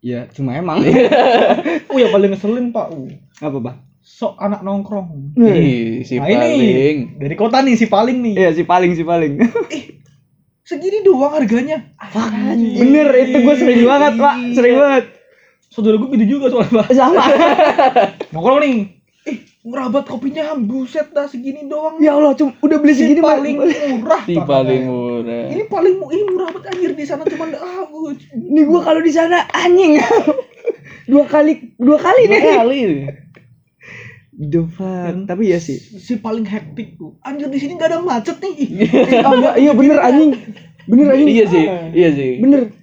ya 0.00 0.26
cuma 0.32 0.56
emang. 0.56 0.80
Oh 1.92 2.00
yang 2.00 2.08
paling 2.08 2.32
ngeselin 2.32 2.72
Pak. 2.72 2.88
Uh, 2.88 3.12
Apa, 3.44 3.58
Bang? 3.60 3.76
Sok 4.04 4.34
anak 4.36 4.60
nongkrong. 4.60 5.32
Ih, 5.36 6.02
si 6.02 6.18
Nah 6.18 6.26
paling. 6.26 6.58
ini 6.58 6.86
dari 7.16 7.34
kota 7.34 7.58
nih 7.58 7.74
si 7.74 7.86
paling 7.86 8.18
nih. 8.20 8.34
Iya 8.36 8.50
si 8.52 8.62
paling 8.62 8.92
si 8.92 9.02
paling. 9.02 9.38
Segini 10.64 11.00
doang 11.00 11.32
harganya. 11.32 11.90
Bener 12.72 13.06
itu 13.16 13.36
gue 13.40 13.54
sering 13.56 13.82
banget 13.82 14.14
pak, 14.16 14.34
sering 14.52 14.74
banget. 14.76 15.04
Saudara 15.68 15.96
gue 15.96 16.08
gitu 16.12 16.26
juga 16.30 16.46
soalnya 16.48 16.72
Pak. 16.78 16.86
Sama. 16.92 17.22
Nongkrong 18.32 18.60
nih. 18.60 18.76
ih 19.22 19.38
ngerabat 19.62 20.04
kopinya 20.04 20.58
buset 20.58 21.10
dah 21.10 21.24
segini 21.24 21.62
doang 21.64 21.94
Ya 21.96 22.12
Allah, 22.12 22.34
cuma 22.34 22.58
udah 22.58 22.74
beli 22.76 22.90
ini 22.90 22.98
segini 22.98 23.20
Mas. 23.20 23.30
paling 23.32 23.54
murah 23.54 24.20
Pak. 24.20 24.44
paling 24.44 24.82
murah. 24.82 25.44
ini 25.46 25.62
paling 25.64 25.94
mu- 25.96 26.10
ini 26.10 26.22
murah 26.26 26.50
banget 26.50 26.64
anjir 26.68 26.92
di 26.92 27.04
sana 27.04 27.22
cuma 27.24 27.46
ah 27.48 27.86
gua- 27.86 28.18
Nih 28.34 28.64
gua 28.64 28.82
kalau 28.82 28.98
di 28.98 29.10
sana 29.10 29.46
anjing. 29.48 30.02
dua 31.10 31.24
kali 31.24 31.74
dua 31.76 31.94
kali 31.96 32.22
Dua 32.24 32.34
nih. 32.34 32.42
kali. 32.52 32.80
Fuck. 34.44 35.24
Tapi 35.24 35.42
ya 35.46 35.58
sih. 35.58 35.78
si 35.78 36.16
paling 36.16 36.42
hektik 36.42 36.94
tuh 36.94 37.14
anjir 37.20 37.46
di 37.46 37.56
sini 37.56 37.74
gak 37.74 37.88
ada 37.88 37.98
macet 37.98 38.36
nih 38.36 38.54
Oh, 39.22 39.34
iya, 39.34 39.50
iya 39.56 39.72
bener 39.72 39.98
anjing. 39.98 40.32
Bener 40.82 41.06
anjing. 41.08 41.28
Iya 41.28 41.44
sih, 41.46 41.64
iya 41.92 42.08
sih. 42.10 42.32
Bener. 42.38 42.74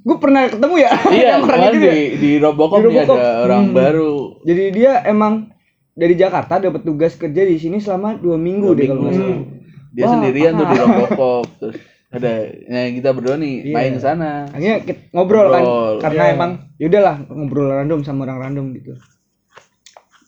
Gue 0.00 0.16
pernah 0.18 0.44
ketemu 0.44 0.74
ya. 0.76 0.90
Iya, 1.06 1.26
yang 1.32 1.42
orang 1.44 1.60
itu 1.66 1.78
ya. 1.78 1.92
di, 1.92 2.02
di 2.14 2.30
Robocop 2.36 2.76
Di 2.76 2.84
Robocop. 2.84 3.14
ada 3.14 3.28
orang 3.40 3.62
Hmm. 3.64 3.74
baru. 3.74 4.14
Jadi 4.42 4.64
dia 4.70 4.92
emang 5.02 5.48
dari 5.90 6.14
Jakarta 6.14 6.58
dapat 6.58 6.82
tugas 6.82 7.14
kerja 7.14 7.42
di 7.42 7.56
sini 7.56 7.78
selama 7.78 8.14
dua 8.14 8.34
minggu 8.34 8.68
Dua 8.68 8.76
deh 8.76 8.86
kalau 8.86 9.00
nggak 9.00 9.14
minggu. 9.14 9.30
salah. 9.30 9.48
Dia 9.90 10.02
Wah, 10.02 10.10
sendirian 10.10 10.52
tuh 10.52 10.66
di 10.66 10.74
ah. 10.74 10.80
Robocop. 10.84 11.44
Terus 11.56 11.76
ada 12.10 12.30
nah 12.64 12.84
kita 12.90 13.08
berdua 13.10 13.34
nih 13.34 13.54
Iya. 13.62 13.72
main 13.72 13.90
ke 13.92 14.00
sana. 14.00 14.30
Akhirnya 14.46 14.76
kita 14.82 15.00
ngobrol, 15.10 15.46
kan 15.48 15.62
Ngobrol, 15.62 15.94
karena 15.98 16.22
iya. 16.22 16.32
emang 16.32 16.50
yaudahlah 16.76 17.16
ngobrol 17.26 17.66
random 17.70 18.00
sama 18.02 18.20
orang 18.22 18.38
random 18.40 18.66
gitu. 18.72 18.92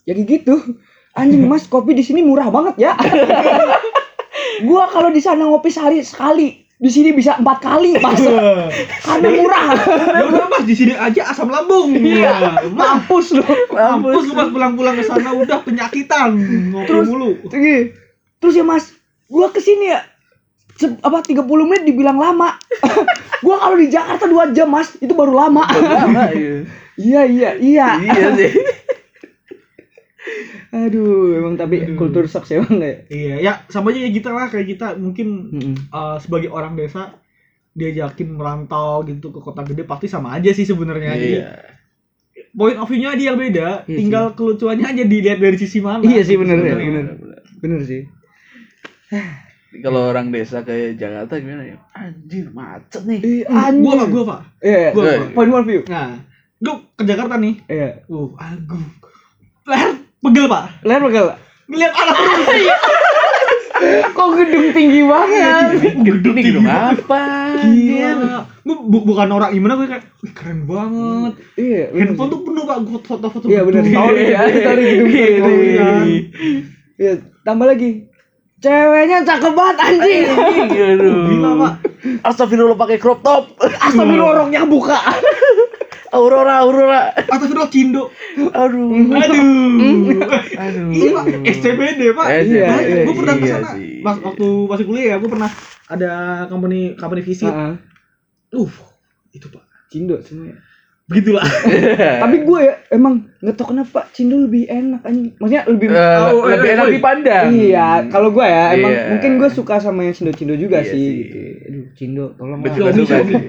Jadi 0.07 0.21
gitu. 0.25 0.55
Anjing 1.13 1.45
Mas, 1.51 1.67
kopi 1.67 1.93
di 1.93 2.07
sini 2.07 2.23
murah 2.23 2.49
banget 2.49 2.79
ya. 2.81 2.93
gua 4.69 4.89
kalau 4.89 5.11
di 5.11 5.19
sana 5.19 5.45
ngopi 5.45 5.69
sehari 5.69 6.01
sekali, 6.01 6.65
di 6.77 6.89
sini 6.89 7.13
bisa 7.13 7.37
empat 7.37 7.59
kali 7.59 7.97
mas. 7.99 8.21
Karena 9.03 9.29
murah. 9.33 9.65
Ya 10.13 10.25
udah 10.25 10.47
mas. 10.47 10.65
Di 10.65 10.75
sini 10.77 10.93
aja 10.93 11.29
asam 11.29 11.49
lambung. 11.49 11.93
Iya. 11.93 12.69
Mampus 12.69 13.33
lu. 13.33 13.43
Mampus 13.69 14.29
lu 14.29 14.33
mas. 14.33 14.49
pulang-pulang 14.49 14.95
ke 14.95 15.05
sana 15.05 15.33
udah 15.33 15.61
penyakitan. 15.61 16.37
Ngopi 16.73 16.87
Terus- 16.87 17.09
mulu. 17.09 17.31
Terus, 18.37 18.55
ya 18.55 18.63
mas 18.63 18.93
gua 19.27 19.51
ke 19.51 19.59
sini 19.59 19.91
ya 19.91 20.05
se- 20.77 21.01
apa 21.03 21.25
30 21.25 21.43
menit 21.65 21.83
dibilang 21.85 22.17
lama. 22.17 22.55
Gua 23.45 23.61
kalau 23.61 23.77
di 23.77 23.89
Jakarta 23.89 24.25
dua 24.25 24.49
jam 24.51 24.69
mas. 24.69 24.97
Itu 24.97 25.13
baru 25.13 25.33
lama. 25.33 25.65
Lama, 25.69 26.29
iya. 26.33 26.65
iya 26.97 27.23
iya 27.25 27.51
iya. 27.57 27.87
Iya 28.01 28.29
sih. 28.33 28.53
Aduh 30.79 31.33
emang 31.35 31.55
tapi 31.55 31.77
kultur 31.95 32.25
shock 32.25 32.45
sih 32.45 32.57
emang 32.57 32.77
kayak 32.77 33.09
iya 33.09 33.35
ya 33.39 33.53
sama 33.67 33.89
aja 33.89 34.01
ya 34.01 34.11
kita 34.11 34.29
lah 34.29 34.47
kayak 34.47 34.67
kita 34.69 34.87
mungkin 34.95 35.29
Mm-mm. 35.51 35.75
eh, 35.89 36.17
sebagai 36.19 36.49
orang 36.49 36.75
desa 36.75 37.17
diajakin 37.73 38.31
merantau 38.31 39.01
gitu 39.03 39.29
ke 39.29 39.39
kota 39.39 39.61
gede 39.63 39.85
pasti 39.85 40.07
sama 40.07 40.33
aja 40.33 40.49
sih 40.49 40.65
sebenarnya. 40.65 41.13
Jadi, 41.13 41.29
Iya. 41.35 41.49
point 42.53 42.73
of 42.75 42.89
view-nya 42.89 43.13
yang 43.13 43.37
beda 43.37 43.85
Iya 43.85 43.97
tinggal 43.97 44.33
kelucuannya 44.33 44.87
aja 44.87 45.05
dilihat 45.05 45.37
dari 45.37 45.57
sisi 45.57 45.79
mana. 45.79 46.01
Iya 46.01 46.25
sih 46.25 46.35
bener 46.35 46.57
ya 46.59 46.73
bener. 46.73 47.05
bener. 47.61 47.81
Sih. 47.83 48.09
Kalau 49.77 50.09
orang 50.09 50.33
desa 50.33 50.65
kayak 50.65 50.97
Jakarta 50.97 51.37
gimana 51.37 51.69
ya? 51.69 51.77
Anjir, 51.93 52.49
macet 52.49 53.05
nih. 53.05 53.21
Ih, 53.21 53.43
Hmm, 53.45 53.85
gua 53.85 53.93
pak 53.95 54.09
gua 54.09 54.25
pak. 54.27 54.41
Iya 54.65 54.91
Gua- 54.97 55.05
iya. 55.05 55.21
point 55.31 55.53
of 55.53 55.65
view. 55.69 55.83
Nah 55.85 56.17
gua 56.57 56.75
ke 56.97 57.03
Jakarta 57.05 57.35
nih. 57.37 57.55
Iya. 57.67 57.91
Uh 58.09 58.33
aku 58.33 58.77
leher 59.67 59.93
pegel 60.27 60.47
pak 60.47 60.65
leher 60.83 61.03
pegel 61.03 61.27
ngeliat 61.67 61.93
anak 61.93 62.17
terus 62.17 62.49
kok 64.09 64.29
gedung 64.33 64.67
tinggi 64.73 65.03
banget 65.05 65.67
Gedung 66.01 66.35
gedung 66.35 66.65
apa? 66.65 67.23
Gila. 67.61 68.49
Gua 68.65 68.77
bu- 68.83 69.05
bukan 69.05 69.29
orang 69.31 69.53
gimana 69.53 69.77
gue 69.77 69.87
kayak 69.87 70.05
"Wih, 70.19 70.33
keren 70.33 70.65
banget. 70.65 71.33
iya 71.55 71.93
Handphone 71.93 72.31
tuh 72.31 72.41
penuh 72.41 72.65
pak 72.65 72.77
foto-foto. 73.05 73.45
Iya 73.45 73.61
bener 73.63 73.85
story 73.85 74.23
ya 74.27 74.41
story 74.49 74.83
gedung 74.83 75.09
Iya, 75.13 75.27
iya. 75.37 75.89
Iya 76.97 77.13
tambah 77.43 77.67
lagi 77.67 78.09
ceweknya 78.57 79.23
cakep 79.23 79.53
banget 79.53 79.77
anjing 79.79 80.23
Aduh. 80.25 81.15
Gila 81.29 81.51
pak. 81.61 81.73
Astagfirullah 82.25 82.79
pakai 82.79 82.97
crop 82.97 83.21
top. 83.21 83.61
Astagfirullah 83.61 84.29
orangnya 84.33 84.65
buka 84.65 84.97
Aurora, 86.17 86.55
Aurora. 86.65 87.01
Atau 87.13 87.47
video 87.47 87.69
Cindo. 87.69 88.03
Aduh. 88.51 89.13
Aduh. 89.13 90.25
Aduh. 90.57 90.89
Iya 90.91 91.09
pak. 91.13 91.25
SCBD 91.45 92.01
pak. 92.17 92.27
Iya, 92.33 92.67
Banyak. 92.67 92.83
iya, 92.89 92.97
gue 93.05 93.15
pernah 93.15 93.35
ke 93.37 93.45
iya 93.47 93.55
sana. 93.61 93.71
Pas 94.03 94.17
waktu 94.25 94.47
masih 94.67 94.85
kuliah 94.89 95.07
ya, 95.13 95.17
gue 95.21 95.31
pernah 95.31 95.51
ada 95.87 96.11
company 96.51 96.99
company 96.99 97.23
visit. 97.23 97.53
Uh, 97.53 97.77
itu 99.31 99.47
pak. 99.53 99.65
Cindo 99.87 100.19
semuanya 100.19 100.66
Begitulah. 101.07 101.47
tapi 102.23 102.43
gue 102.43 102.61
ya 102.61 102.75
emang 102.91 103.31
nggak 103.39 103.55
tau 103.55 103.71
kenapa 103.71 104.11
Cindo 104.11 104.43
lebih 104.43 104.67
enak 104.67 105.01
anjing 105.01 105.39
maksudnya 105.39 105.63
lebih 105.65 105.87
Eh, 105.89 106.19
Oh, 106.27 106.43
lebih 106.45 106.67
eh, 106.67 106.75
enak 106.75 106.87
dipandang. 106.91 107.47
iya 107.49 107.89
kalau 108.11 108.29
gue 108.29 108.43
ya 108.43 108.75
emang 108.75 108.91
Iya. 108.91 109.05
mungkin 109.09 109.31
gue 109.39 109.47
suka 109.49 109.79
sama 109.79 110.03
yang 110.03 110.13
Cindo 110.13 110.35
Cindo 110.35 110.55
juga 110.55 110.83
Iya 110.83 110.91
sih, 110.91 110.99
sih. 110.99 111.15
gitu 111.23 111.39
aduh 111.63 111.85
Cindo 111.95 112.25
tolong 112.35 112.59
Gue 112.59 112.67
lah 112.67 112.75
Xiaomi, 112.91 112.99
suka 112.99 113.15
Xiaomi. 113.15 113.33
sih. 113.33 113.43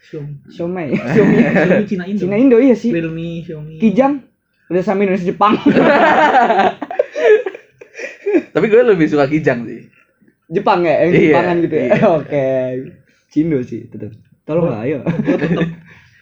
Xiaomi. 0.00 0.32
Xiaomi 0.48 0.84
Xiaomi, 1.12 1.36
Xiaomi 1.36 1.84
Cina 1.84 2.04
Indo. 2.06 2.20
Cina 2.22 2.36
Indo 2.38 2.56
iya 2.58 2.72
sih 2.72 2.90
Realme, 2.90 3.28
Xiaomi. 3.42 3.74
Kijang 3.76 4.14
udah 4.66 4.82
sama 4.82 5.04
Indonesia 5.04 5.28
Jepang 5.28 5.52
Tapi 8.50 8.66
gue 8.66 8.82
lebih 8.82 9.06
suka 9.06 9.24
kijang 9.26 9.64
sih. 9.64 9.84
Jepang 10.48 10.80
ya 10.80 11.02
yang 11.02 11.12
Iya, 11.12 11.20
Jepangan 11.28 11.56
gitu 11.60 11.74
ya 11.74 11.84
iya. 11.84 12.06
oke 12.08 12.46
Cindo 13.28 13.58
sih 13.60 13.84
tetap 13.84 14.14
tolong 14.44 14.70
lah 14.70 14.80
ayo 14.80 15.02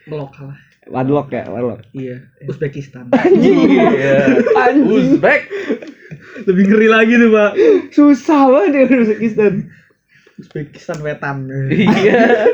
melokal 0.05 0.49
lah. 0.49 0.59
Wadlock 0.89 1.33
ya 1.33 1.49
Wadlock 1.49 1.81
Iya. 1.97 2.29
Uzbekistan. 2.49 3.09
Iya. 3.33 4.41
anjing 4.57 4.89
Uzbek. 4.89 5.49
Lebih 6.45 6.65
ngeri 6.69 6.89
lagi 6.91 7.15
tuh 7.17 7.31
pak. 7.33 7.51
susah 7.95 8.41
banget 8.51 8.71
ya 8.75 8.83
Uzbekistan 9.01 9.55
Uzbekistan 10.37 10.99
wetan. 11.01 11.49
Iya. 11.73 12.49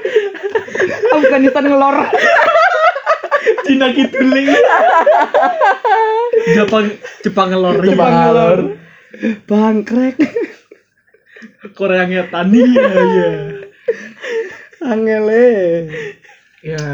Afghanistan 1.10 1.64
ngelor 1.66 1.96
Cina 3.66 3.88
kituling. 3.90 4.48
Jepang 6.54 6.86
Jepang 7.24 7.48
ngelor. 7.50 7.76
Jepang 7.82 8.12
ngelor 8.14 8.58
bangkrek 9.44 10.16
Korea 11.76 12.06
ngetan 12.08 12.48
iya 12.54 12.88
iya. 12.88 13.30
angele 14.80 15.48
Ya, 16.60 16.84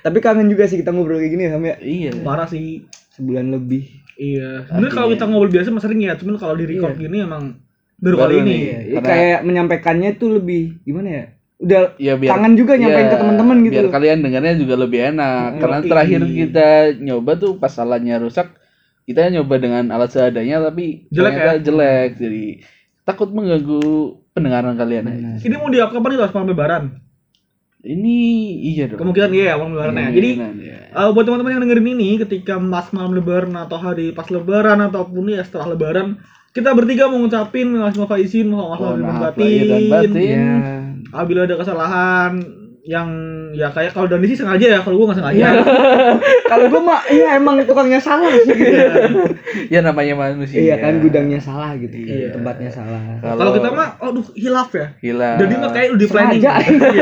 tapi 0.00 0.20
kangen 0.20 0.46
juga 0.46 0.64
sih 0.64 0.76
kita 0.76 0.92
ngobrol 0.92 1.16
kayak 1.16 1.32
gini 1.32 1.42
ya 1.44 1.50
Sam 1.50 1.64
ya 1.64 1.76
Iya. 1.78 2.10
parah 2.20 2.44
sih. 2.44 2.84
sebulan 3.10 3.50
lebih 3.50 3.82
Iya. 4.14 4.62
Sebenarnya 4.64 4.92
kalau 4.92 5.08
kita 5.10 5.24
ngobrol 5.24 5.50
biasa 5.50 5.68
mah 5.68 5.80
sering 5.80 6.00
ya, 6.00 6.14
cuman 6.14 6.34
kalau 6.36 6.54
di 6.54 6.66
record 6.66 6.92
Iya. 6.92 7.02
gini 7.02 7.16
emang 7.20 7.44
baru, 7.96 8.14
Baru 8.14 8.16
kali 8.20 8.34
ini. 8.36 8.46
nih. 8.46 8.60
Ya, 8.62 8.78
Karena- 8.94 9.08
kayak 9.08 9.38
menyampaikannya 9.42 10.10
tuh 10.14 10.30
lebih 10.36 10.62
gimana 10.82 11.08
ya 11.08 11.24
udah 11.58 11.80
Ya 11.98 12.14
biar 12.14 12.30
kangen 12.32 12.54
juga 12.54 12.72
nyampein 12.74 13.02
Iya, 13.02 13.10
ke 13.10 13.16
teman-teman 13.16 13.56
gitu 13.60 13.74
Biar 13.74 13.88
kalian 13.90 14.18
dengarnya 14.22 14.54
juga 14.54 14.74
lebih 14.76 15.00
enak. 15.08 15.48
Hmm, 15.48 15.58
Karena 15.58 15.78
terakhir 15.82 16.20
kita 16.22 16.68
nyoba 17.00 17.32
tuh 17.34 17.52
pas 17.56 17.74
alatnya 17.74 18.16
rusak, 18.16 18.46
kita 19.02 19.26
nyoba 19.28 19.54
dengan 19.56 19.84
alat 19.88 20.10
seadanya 20.12 20.62
tapi 20.62 21.10
Jelek 21.10 21.32
ternyata 21.32 21.50
ya? 21.50 21.62
jelek. 21.64 22.10
Jadi 22.14 22.44
takut 23.02 23.28
mengganggu 23.28 23.82
pendengaran 24.30 24.76
kalian 24.76 25.04
aja. 25.08 25.30
Ini 25.40 25.54
mau 25.56 25.66
diap 25.66 25.90
kapan 25.90 26.08
nih 26.08 26.20
pas 26.20 26.32
malam 26.32 26.48
lebaran? 26.48 26.84
Ini 27.78 28.18
iya 28.74 28.84
dong. 28.90 28.98
Kemungkinan 28.98 29.30
iya 29.30 29.54
malam 29.54 29.78
lebaran 29.78 29.94
ya. 29.94 30.10
Jadi 30.10 30.30
Kemungkinan, 30.34 30.54
iya. 30.58 30.78
eh, 30.90 31.08
buat 31.14 31.24
teman-teman 31.24 31.52
yang 31.54 31.62
dengerin 31.62 31.88
ini 31.94 32.08
ketika 32.26 32.58
pas 32.58 32.90
malam 32.90 33.12
lebaran 33.14 33.54
atau 33.54 33.78
hari 33.78 34.10
pas 34.10 34.26
lebaran 34.26 34.82
ataupun 34.82 35.30
ya 35.30 35.46
setelah 35.46 35.78
lebaran 35.78 36.18
kita 36.50 36.74
bertiga 36.74 37.06
mau 37.06 37.22
ngucapin 37.22 37.70
mohon 37.70 37.94
maaf 37.94 38.18
izin 38.18 38.50
mohon 38.50 38.74
maaf 38.74 38.80
Mohon 38.82 38.98
lahir 39.38 39.78
maaf 39.78 40.00
batin. 40.10 40.12
ya 40.18 40.50
Apabila 41.14 41.40
ada 41.46 41.54
kesalahan 41.54 42.32
yang 42.88 43.08
ya 43.52 43.68
kayak 43.68 43.92
kalau 43.92 44.08
Dani 44.08 44.24
sih 44.24 44.40
sengaja 44.40 44.64
ya 44.64 44.80
kalau 44.80 44.96
gua 44.96 45.12
nggak 45.12 45.20
sengaja. 45.20 45.60
kalau 46.50 46.72
gue 46.72 46.80
mah 46.80 47.04
iya 47.12 47.36
emang 47.36 47.60
tukangnya 47.68 48.00
salah 48.00 48.32
sih 48.32 48.48
gitu. 48.48 48.80
ya 49.68 49.84
namanya 49.84 50.16
manusia. 50.16 50.56
iya 50.56 50.80
kan 50.80 50.96
gudangnya 51.04 51.36
salah 51.36 51.76
gitu 51.76 51.92
Iya. 51.92 52.32
tempatnya 52.32 52.72
salah 52.72 53.20
Kalau 53.20 53.52
kita 53.52 53.68
mah 53.76 54.00
aduh 54.00 54.24
hilaf 54.32 54.72
ya. 54.72 54.96
hilang. 55.04 55.36
Jadi 55.36 55.54
mah 55.60 55.70
kayak 55.76 55.88
udah 55.92 56.00
di 56.00 56.06
planning. 56.08 56.40
Iya, 56.40 56.54
jadi, 56.64 56.98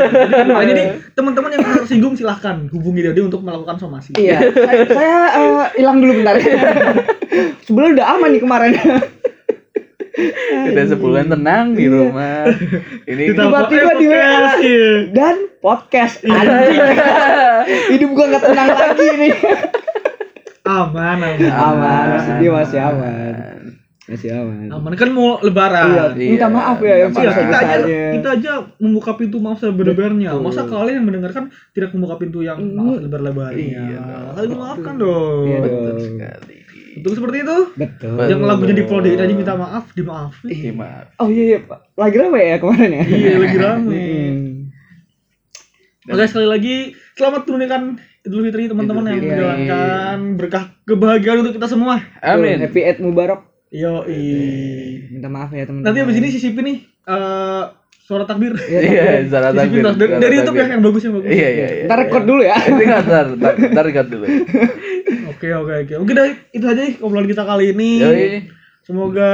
makanya 0.51 0.67
jadi 0.75 0.83
teman-teman 1.15 1.49
yang 1.55 1.63
tersinggung 1.63 2.13
silahkan 2.19 2.67
hubungi 2.67 3.07
Dadi 3.07 3.21
untuk 3.23 3.39
melakukan 3.47 3.79
somasi. 3.79 4.11
iya 4.19 4.43
saya, 4.67 4.83
saya 4.91 5.17
eh, 5.39 5.65
hilang 5.79 6.03
dulu 6.03 6.19
bentar 6.19 6.35
sebenarnya 7.63 7.91
udah 8.03 8.07
aman 8.11 8.29
nih 8.35 8.41
kemarin 8.43 8.71
Udah 10.67 10.85
sebulan 10.87 11.25
tenang 11.27 11.65
di 11.71 11.83
Iya. 11.83 11.93
rumah. 11.93 12.41
Ini 13.03 13.23
Tiba-tiba 13.29 13.91
di 13.93 14.07
podcast, 14.07 14.57
iya. 14.59 14.89
dan 15.09 15.35
podcast 15.57 16.15
anjing 16.23 16.79
hidup 17.91 18.09
gua 18.11 18.25
nggak 18.27 18.43
tenang 18.43 18.69
lagi 18.69 19.07
nih 19.15 19.33
Aman, 20.63 21.17
aman. 21.17 21.37
aman 21.47 22.05
masih 22.13 22.33
dia 22.37 22.51
masih 22.51 22.79
aman 22.81 23.33
masih 24.05 24.29
aman 24.31 24.67
Aman 24.69 24.93
kan 24.93 25.09
mau 25.09 25.35
lebaran. 25.37 25.85
iya 25.89 26.05
Iya. 26.09 26.29
minta 26.33 26.47
maaf 26.47 26.79
ya 26.79 26.95
yang 26.97 27.11
Iya, 27.11 27.31
kita 27.33 27.57
aja 27.57 27.75
kita 28.13 28.29
aja 28.33 28.51
membuka 28.77 29.11
pintu 29.13 29.37
maaf 29.37 29.59
sebenar-benarnya. 29.59 30.31
Betul. 30.33 30.43
Masa 30.45 30.61
kalian 30.63 30.95
yang 30.97 31.05
mendengarkan 31.05 31.43
tidak 31.71 31.91
membuka 31.91 32.15
pintu 32.17 32.39
yang 32.39 32.59
maaf 32.69 32.99
lebar-lebarnya? 33.01 33.63
Iya 33.83 33.99
dong. 33.99 34.33
Kalian 34.33 34.51
maafkan 34.55 34.95
dong. 34.97 35.43
Iya 35.45 35.57
Betul 35.61 35.95
sekali. 35.99 36.56
Betul 36.97 37.13
seperti 37.17 37.37
itu. 37.45 37.57
Betul. 37.77 38.17
Yang 38.25 38.41
lagunya 38.43 38.75
di 38.75 38.83
Prodigy 38.85 39.17
aja 39.17 39.33
minta 39.33 39.53
maaf, 39.53 39.85
dimaafin. 39.93 40.47
Ih, 40.49 40.73
maaf. 40.73 41.13
Oh 41.21 41.29
iya 41.29 41.43
iya 41.55 41.59
Pak. 41.61 41.79
Lagi 41.93 42.15
rame 42.17 42.41
ya 42.41 42.57
kemarin 42.57 42.89
ya? 42.91 43.03
Iya, 43.05 43.33
lagi 43.37 43.57
rame. 43.65 44.05
Oke, 46.07 46.23
sekali 46.31 46.47
lagi 46.47 46.75
selamat 47.19 47.41
menunaikan 47.45 47.81
Idul 48.23 48.47
Fitri 48.47 48.71
teman-teman 48.71 49.03
yang 49.11 49.19
menjalankan 49.23 50.17
berkah 50.39 50.63
kebahagiaan 50.87 51.43
untuk 51.43 51.55
kita 51.59 51.67
semua. 51.67 51.99
Amin. 52.23 52.63
Happy 52.63 52.83
Eid 52.83 52.99
Mubarak. 53.03 53.43
Yo, 53.67 54.07
Minta 55.11 55.27
maaf 55.27 55.51
ya 55.51 55.67
teman-teman. 55.67 55.83
Nanti 55.83 55.99
abis 56.03 56.15
ini 56.19 56.27
sisipin 56.31 56.63
nih 56.63 56.77
eh 57.07 57.63
suara 58.07 58.23
takbir. 58.23 58.55
Iya, 58.57 59.27
Zara 59.27 59.51
Sisipin 59.51 59.59
takbir. 59.59 59.83
tas- 59.83 59.99
dari, 59.99 60.11
dari 60.15 60.35
YouTube 60.39 60.55
ya 60.55 60.61
takbir. 60.61 60.71
yang 60.71 60.81
bagus 60.81 61.01
yang 61.03 61.13
bagus. 61.13 61.27
Iya, 61.27 61.49
iya, 61.51 61.67
iya. 61.67 61.85
Ntar 61.85 61.97
record 61.99 62.23
dulu 62.23 62.41
ya. 62.41 62.55
Ntar, 63.03 63.25
ntar, 63.35 63.53
ntar 63.67 63.83
record 63.83 64.07
dulu. 64.07 64.25
Oke, 65.27 65.47
oke, 65.53 65.73
oke. 65.83 65.93
Oke 65.99 66.11
dah, 66.13 66.25
itu 66.49 66.65
aja 66.65 66.81
nih 66.81 66.95
obrolan 66.97 67.27
kita 67.27 67.43
kali 67.43 67.65
ini. 67.69 67.91
Yoi. 67.99 68.27
Semoga 68.81 69.31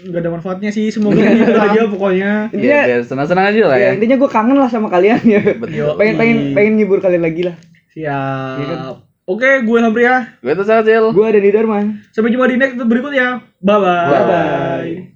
nggak 0.00 0.20
ada 0.22 0.30
manfaatnya 0.30 0.70
sih. 0.70 0.86
Semoga 0.88 1.18
gitu 1.18 1.58
aja 1.66 1.80
pokoknya. 1.84 2.32
Iya, 2.46 2.54
Intinya 2.54 2.78
biar 2.86 3.00
senang-senang 3.02 3.44
aja 3.50 3.58
lah 3.66 3.76
ya, 3.76 3.82
ya. 3.82 3.90
intinya 3.92 4.16
gue 4.16 4.30
kangen 4.30 4.56
lah 4.56 4.70
sama 4.70 4.86
kalian 4.86 5.18
ya. 5.26 5.42
Betul. 5.58 5.98
pengen 5.98 6.14
pengen 6.14 6.36
pengen 6.54 6.72
ngibur 6.78 7.02
kalian 7.02 7.26
lagi 7.26 7.42
lah. 7.42 7.56
Siap. 7.90 8.56
Iya 8.56 8.66
kan? 8.68 8.78
Oke, 9.26 9.66
gue 9.66 9.78
Hamria. 9.82 10.38
Gue 10.38 10.54
tuh 10.54 10.62
Sacil. 10.62 11.10
Gue 11.10 11.26
ada 11.26 11.42
di 11.42 11.50
Darman. 11.50 11.98
Sampai 12.14 12.30
jumpa 12.30 12.46
di 12.46 12.54
next 12.54 12.78
berikutnya. 12.78 13.42
Bye-bye. 13.58 14.06
Bye-bye. 14.06 15.15